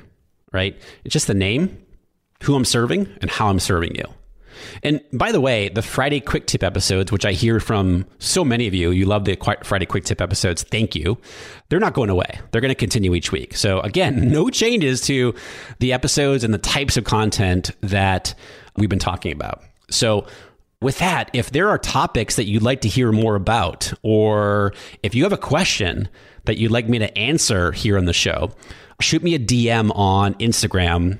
right? 0.53 0.79
It's 1.03 1.13
just 1.13 1.27
the 1.27 1.33
name, 1.33 1.83
who 2.43 2.55
I'm 2.55 2.65
serving, 2.65 3.07
and 3.21 3.31
how 3.31 3.47
I'm 3.47 3.59
serving 3.59 3.95
you. 3.95 4.05
And 4.83 5.01
by 5.13 5.31
the 5.31 5.41
way, 5.41 5.69
the 5.69 5.81
Friday 5.81 6.19
Quick 6.19 6.47
Tip 6.47 6.63
episodes, 6.63 7.11
which 7.11 7.25
I 7.25 7.31
hear 7.31 7.59
from 7.59 8.05
so 8.19 8.43
many 8.43 8.67
of 8.67 8.73
you, 8.73 8.91
you 8.91 9.05
love 9.05 9.25
the 9.25 9.37
Friday 9.63 9.85
Quick 9.85 10.05
Tip 10.05 10.21
episodes. 10.21 10.63
Thank 10.63 10.95
you. 10.95 11.17
They're 11.69 11.79
not 11.79 11.93
going 11.93 12.09
away. 12.09 12.39
They're 12.51 12.61
going 12.61 12.69
to 12.69 12.75
continue 12.75 13.13
each 13.13 13.31
week. 13.31 13.55
So 13.55 13.79
again, 13.81 14.29
no 14.31 14.49
changes 14.49 15.01
to 15.01 15.33
the 15.79 15.93
episodes 15.93 16.43
and 16.43 16.53
the 16.53 16.59
types 16.59 16.97
of 16.97 17.03
content 17.03 17.71
that 17.81 18.33
we've 18.77 18.89
been 18.89 18.99
talking 18.99 19.31
about. 19.31 19.63
So 19.89 20.25
with 20.81 20.97
that, 20.99 21.29
if 21.33 21.51
there 21.51 21.69
are 21.69 21.77
topics 21.77 22.35
that 22.35 22.45
you'd 22.45 22.63
like 22.63 22.81
to 22.81 22.89
hear 22.89 23.11
more 23.11 23.35
about, 23.35 23.93
or 24.01 24.73
if 25.03 25.13
you 25.13 25.23
have 25.23 25.33
a 25.33 25.37
question 25.37 26.09
that 26.45 26.57
you'd 26.57 26.71
like 26.71 26.89
me 26.89 26.99
to 26.99 27.17
answer 27.17 27.71
here 27.71 27.97
on 27.97 28.05
the 28.05 28.13
show, 28.13 28.51
shoot 28.99 29.21
me 29.23 29.35
a 29.35 29.39
DM 29.39 29.95
on 29.95 30.33
Instagram 30.35 31.19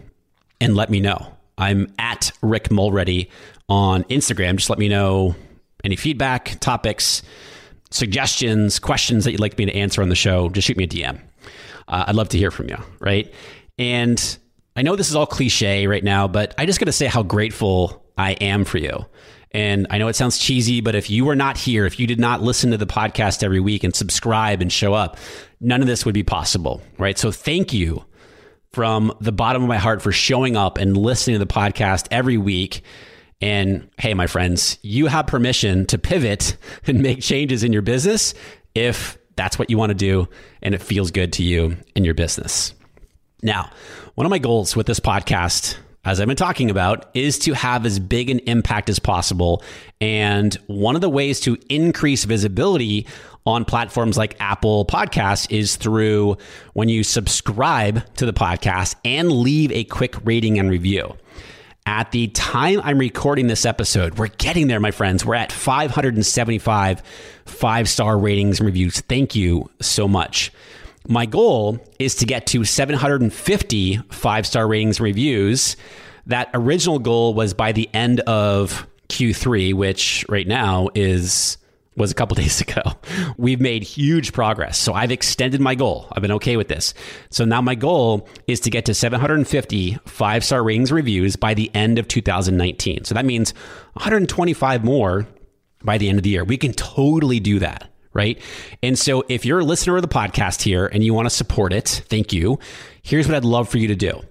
and 0.59 0.75
let 0.75 0.89
me 0.89 0.99
know. 0.99 1.35
I'm 1.61 1.93
at 1.99 2.31
Rick 2.41 2.71
Mulready 2.71 3.29
on 3.69 4.03
Instagram. 4.05 4.55
Just 4.55 4.71
let 4.71 4.79
me 4.79 4.89
know 4.89 5.35
any 5.83 5.95
feedback, 5.95 6.59
topics, 6.59 7.21
suggestions, 7.91 8.79
questions 8.79 9.25
that 9.25 9.31
you'd 9.31 9.39
like 9.41 9.59
me 9.59 9.67
to 9.67 9.75
answer 9.75 10.01
on 10.01 10.09
the 10.09 10.15
show. 10.15 10.49
Just 10.49 10.67
shoot 10.67 10.75
me 10.75 10.85
a 10.85 10.87
DM. 10.87 11.21
Uh, 11.87 12.05
I'd 12.07 12.15
love 12.15 12.29
to 12.29 12.37
hear 12.39 12.49
from 12.49 12.67
you, 12.67 12.77
right? 12.99 13.31
And 13.77 14.37
I 14.75 14.81
know 14.81 14.95
this 14.95 15.09
is 15.09 15.15
all 15.15 15.27
cliche 15.27 15.85
right 15.85 16.03
now, 16.03 16.27
but 16.27 16.55
I 16.57 16.65
just 16.65 16.79
got 16.79 16.85
to 16.85 16.91
say 16.91 17.05
how 17.05 17.21
grateful 17.21 18.03
I 18.17 18.31
am 18.33 18.65
for 18.65 18.79
you. 18.79 19.05
And 19.51 19.85
I 19.91 19.99
know 19.99 20.07
it 20.07 20.15
sounds 20.15 20.39
cheesy, 20.39 20.81
but 20.81 20.95
if 20.95 21.11
you 21.11 21.25
were 21.25 21.35
not 21.35 21.57
here, 21.57 21.85
if 21.85 21.99
you 21.99 22.07
did 22.07 22.19
not 22.19 22.41
listen 22.41 22.71
to 22.71 22.77
the 22.77 22.87
podcast 22.87 23.43
every 23.43 23.59
week 23.59 23.83
and 23.83 23.95
subscribe 23.95 24.61
and 24.61 24.71
show 24.71 24.95
up, 24.95 25.17
none 25.59 25.81
of 25.81 25.87
this 25.87 26.05
would 26.05 26.15
be 26.15 26.23
possible, 26.23 26.81
right? 26.97 27.19
So 27.19 27.31
thank 27.31 27.71
you 27.71 28.03
from 28.73 29.13
the 29.19 29.31
bottom 29.31 29.61
of 29.61 29.67
my 29.67 29.77
heart 29.77 30.01
for 30.01 30.11
showing 30.11 30.55
up 30.55 30.77
and 30.77 30.95
listening 30.95 31.35
to 31.35 31.45
the 31.45 31.51
podcast 31.51 32.07
every 32.09 32.37
week. 32.37 32.83
And 33.41 33.89
hey, 33.97 34.13
my 34.13 34.27
friends, 34.27 34.79
you 34.81 35.07
have 35.07 35.27
permission 35.27 35.85
to 35.87 35.97
pivot 35.97 36.55
and 36.87 37.01
make 37.01 37.21
changes 37.21 37.63
in 37.63 37.73
your 37.73 37.81
business 37.81 38.33
if 38.73 39.17
that's 39.35 39.57
what 39.57 39.69
you 39.69 39.77
want 39.77 39.89
to 39.89 39.95
do 39.95 40.27
and 40.61 40.75
it 40.75 40.81
feels 40.81 41.11
good 41.11 41.33
to 41.33 41.43
you 41.43 41.77
in 41.95 42.05
your 42.05 42.13
business. 42.13 42.73
Now, 43.43 43.71
one 44.15 44.25
of 44.25 44.29
my 44.29 44.37
goals 44.37 44.75
with 44.75 44.85
this 44.85 44.99
podcast, 44.99 45.77
as 46.05 46.21
I've 46.21 46.27
been 46.27 46.35
talking 46.35 46.69
about, 46.69 47.09
is 47.15 47.39
to 47.39 47.53
have 47.53 47.85
as 47.85 47.99
big 47.99 48.29
an 48.29 48.39
impact 48.39 48.89
as 48.89 48.99
possible. 48.99 49.63
And 49.99 50.53
one 50.67 50.95
of 50.95 51.01
the 51.01 51.09
ways 51.09 51.39
to 51.41 51.57
increase 51.69 52.23
visibility 52.23 53.07
on 53.45 53.65
platforms 53.65 54.17
like 54.17 54.35
Apple 54.39 54.85
Podcasts 54.85 55.49
is 55.49 55.75
through 55.75 56.37
when 56.73 56.89
you 56.89 57.03
subscribe 57.03 58.03
to 58.15 58.25
the 58.25 58.33
podcast 58.33 58.95
and 59.03 59.31
leave 59.31 59.71
a 59.71 59.83
quick 59.85 60.15
rating 60.25 60.59
and 60.59 60.69
review. 60.69 61.15
At 61.85 62.11
the 62.11 62.27
time 62.27 62.79
I'm 62.83 62.99
recording 62.99 63.47
this 63.47 63.65
episode, 63.65 64.19
we're 64.19 64.27
getting 64.27 64.67
there, 64.67 64.79
my 64.79 64.91
friends. 64.91 65.25
We're 65.25 65.35
at 65.35 65.51
575 65.51 67.01
five 67.45 67.89
star 67.89 68.17
ratings 68.17 68.59
and 68.59 68.67
reviews. 68.67 69.01
Thank 69.01 69.35
you 69.35 69.69
so 69.81 70.07
much. 70.07 70.51
My 71.07 71.25
goal 71.25 71.79
is 71.97 72.15
to 72.15 72.25
get 72.25 72.45
to 72.47 72.63
750 72.63 73.97
five 74.11 74.45
star 74.45 74.67
ratings 74.67 74.99
and 74.99 75.05
reviews. 75.05 75.75
That 76.27 76.51
original 76.53 76.99
goal 76.99 77.33
was 77.33 77.55
by 77.55 77.71
the 77.71 77.89
end 77.93 78.19
of 78.21 78.87
Q3, 79.09 79.73
which 79.73 80.23
right 80.29 80.47
now 80.47 80.89
is 80.93 81.57
was 81.95 82.11
a 82.11 82.15
couple 82.15 82.35
days 82.41 82.61
ago. 82.61 82.81
We've 83.37 83.61
made 83.61 83.83
huge 83.83 84.33
progress. 84.33 84.77
So 84.77 84.93
I've 84.93 85.11
extended 85.11 85.61
my 85.61 85.75
goal. 85.75 86.07
I've 86.11 86.21
been 86.21 86.31
okay 86.33 86.57
with 86.57 86.67
this. 86.67 86.93
So 87.29 87.45
now 87.45 87.61
my 87.61 87.75
goal 87.75 88.27
is 88.47 88.59
to 88.61 88.69
get 88.69 88.85
to 88.85 88.93
750 88.93 89.99
five 90.05 90.43
star 90.43 90.63
ratings 90.63 90.91
reviews 90.91 91.35
by 91.35 91.53
the 91.53 91.71
end 91.73 91.99
of 91.99 92.07
2019. 92.07 93.05
So 93.05 93.15
that 93.15 93.25
means 93.25 93.53
125 93.93 94.83
more 94.83 95.27
by 95.83 95.97
the 95.97 96.09
end 96.09 96.19
of 96.19 96.23
the 96.23 96.29
year. 96.29 96.43
We 96.43 96.57
can 96.57 96.73
totally 96.73 97.39
do 97.39 97.59
that. 97.59 97.87
Right. 98.13 98.41
And 98.83 98.99
so 98.99 99.23
if 99.29 99.45
you're 99.45 99.59
a 99.59 99.63
listener 99.63 99.95
of 99.95 100.01
the 100.01 100.09
podcast 100.09 100.63
here 100.63 100.85
and 100.85 101.01
you 101.01 101.13
want 101.13 101.27
to 101.27 101.29
support 101.29 101.71
it, 101.71 102.03
thank 102.09 102.33
you. 102.33 102.59
Here's 103.03 103.25
what 103.25 103.35
I'd 103.35 103.45
love 103.45 103.69
for 103.69 103.77
you 103.77 103.87
to 103.87 103.95
do. 103.95 104.21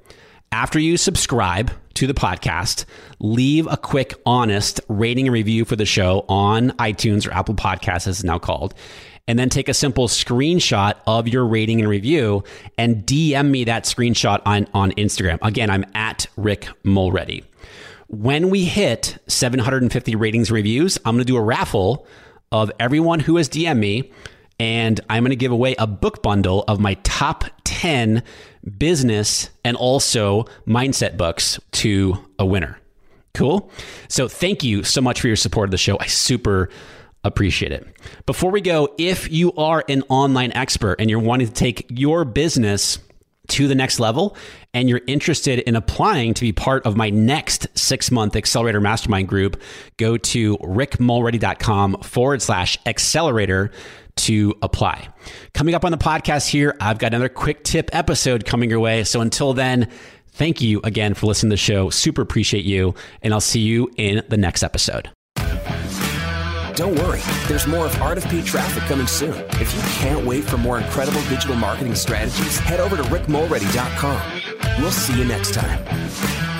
After 0.53 0.79
you 0.79 0.99
subscribe 0.99 1.71
to 2.01 2.07
the 2.07 2.15
podcast, 2.15 2.87
leave 3.19 3.67
a 3.67 3.77
quick, 3.77 4.15
honest 4.25 4.81
rating 4.89 5.27
and 5.27 5.35
review 5.35 5.67
for 5.67 5.77
the 5.77 5.85
show 5.85 6.25
on 6.31 6.71
iTunes 6.79 7.29
or 7.29 7.33
Apple 7.33 7.55
Podcasts, 7.55 8.07
as 8.07 8.21
it's 8.21 8.25
now 8.25 8.39
called. 8.39 8.73
And 9.29 9.39
then 9.39 9.51
take 9.51 9.69
a 9.69 9.75
simple 9.75 10.09
screenshot 10.09 10.95
of 11.07 11.29
your 11.29 11.45
rating 11.45 11.79
and 11.79 11.91
review 11.91 12.43
and 12.79 13.05
DM 13.05 13.51
me 13.51 13.65
that 13.65 13.85
screenshot 13.85 14.41
on, 14.47 14.67
on 14.73 14.93
Instagram. 14.93 15.39
Again, 15.43 15.69
I'm 15.69 15.85
at 15.95 16.27
Rick 16.39 16.69
Mulready. 16.85 17.45
When 18.09 18.49
we 18.49 18.65
hit 18.65 19.19
750 19.27 20.17
ratings 20.17 20.51
reviews, 20.51 20.97
I'm 21.05 21.17
going 21.17 21.19
to 21.19 21.25
do 21.27 21.37
a 21.37 21.43
raffle 21.43 22.07
of 22.51 22.73
everyone 22.81 23.21
who 23.21 23.37
has 23.37 23.51
DM 23.51 23.77
me, 23.77 24.11
and 24.59 24.99
I'm 25.11 25.23
going 25.23 25.31
to 25.31 25.37
give 25.37 25.53
away 25.53 25.75
a 25.79 25.87
book 25.87 26.23
bundle 26.23 26.65
of 26.67 26.81
my 26.81 26.95
top 27.03 27.45
10 27.81 28.23
business 28.77 29.49
and 29.65 29.75
also 29.75 30.45
mindset 30.67 31.17
books 31.17 31.59
to 31.73 32.15
a 32.39 32.45
winner. 32.45 32.79
Cool. 33.33 33.71
So 34.09 34.29
thank 34.29 34.63
you 34.63 34.83
so 34.83 35.01
much 35.01 35.19
for 35.19 35.29
your 35.29 35.37
support 35.37 35.69
of 35.69 35.71
the 35.71 35.79
show. 35.79 35.99
I 35.99 36.07
super 36.07 36.69
appreciate 37.25 37.73
it. 37.73 37.87
Before 38.27 38.51
we 38.51 38.61
go, 38.61 38.95
if 38.99 39.31
you 39.31 39.55
are 39.55 39.83
an 39.89 40.03
online 40.11 40.53
expert 40.53 40.97
and 40.99 41.09
you're 41.09 41.21
wanting 41.21 41.47
to 41.47 41.55
take 41.55 41.87
your 41.89 42.27
business 42.27 42.99
to 43.49 43.67
the 43.67 43.75
next 43.75 43.99
level 43.99 44.37
and 44.75 44.91
you're 44.91 45.01
interested 45.07 45.61
in 45.61 45.75
applying 45.75 46.35
to 46.35 46.43
be 46.43 46.53
part 46.53 46.85
of 46.85 46.99
my 46.99 47.09
next 47.09 47.67
six 47.75 48.11
month 48.11 48.37
accelerator 48.37 48.81
mastermind 48.83 49.27
group, 49.27 49.59
go 49.97 50.19
to 50.19 50.59
rickmulready.com 50.59 52.03
forward 52.03 52.43
slash 52.43 52.77
accelerator 52.85 53.71
to 54.25 54.55
apply. 54.63 55.09
Coming 55.55 55.75
up 55.75 55.85
on 55.85 55.93
the 55.93 55.99
podcast 55.99 56.49
here, 56.49 56.77
I've 56.81 56.99
got 56.99 57.09
another 57.09 57.29
quick 57.29 57.65
tip 57.65 57.91
episode 57.93 58.45
coming 58.45 58.71
your 58.71 58.81
way. 58.81 59.05
So 59.05 59.21
until 59.21 59.53
then, 59.53 59.89
thank 60.33 60.61
you 60.61 60.81
again 60.85 61.15
for 61.15 61.27
listening 61.27 61.51
to 61.51 61.55
the 61.55 61.59
show. 61.59 61.91
Super 61.91 62.23
appreciate 62.23 62.65
you. 62.65 62.95
And 63.23 63.33
I'll 63.33 63.41
see 63.41 63.61
you 63.61 63.91
in 63.97 64.23
the 64.29 64.37
next 64.37 64.63
episode. 64.63 65.11
Don't 66.75 66.95
worry, 66.97 67.21
there's 67.47 67.67
more 67.67 67.85
of 67.85 68.01
Art 68.01 68.17
of 68.17 68.25
Paid 68.25 68.47
Traffic 68.47 68.85
coming 68.85 69.07
soon. 69.07 69.35
If 69.61 69.75
you 69.75 69.83
can't 70.03 70.25
wait 70.25 70.45
for 70.45 70.57
more 70.57 70.79
incredible 70.79 71.21
digital 71.29 71.57
marketing 71.57 71.95
strategies, 71.95 72.59
head 72.59 72.81
over 72.81 72.97
to 72.97 73.03
rickmulready.com. 73.03 74.43
We'll 74.79 74.91
see 74.91 75.19
you 75.19 75.25
next 75.25 75.53
time. 75.53 76.60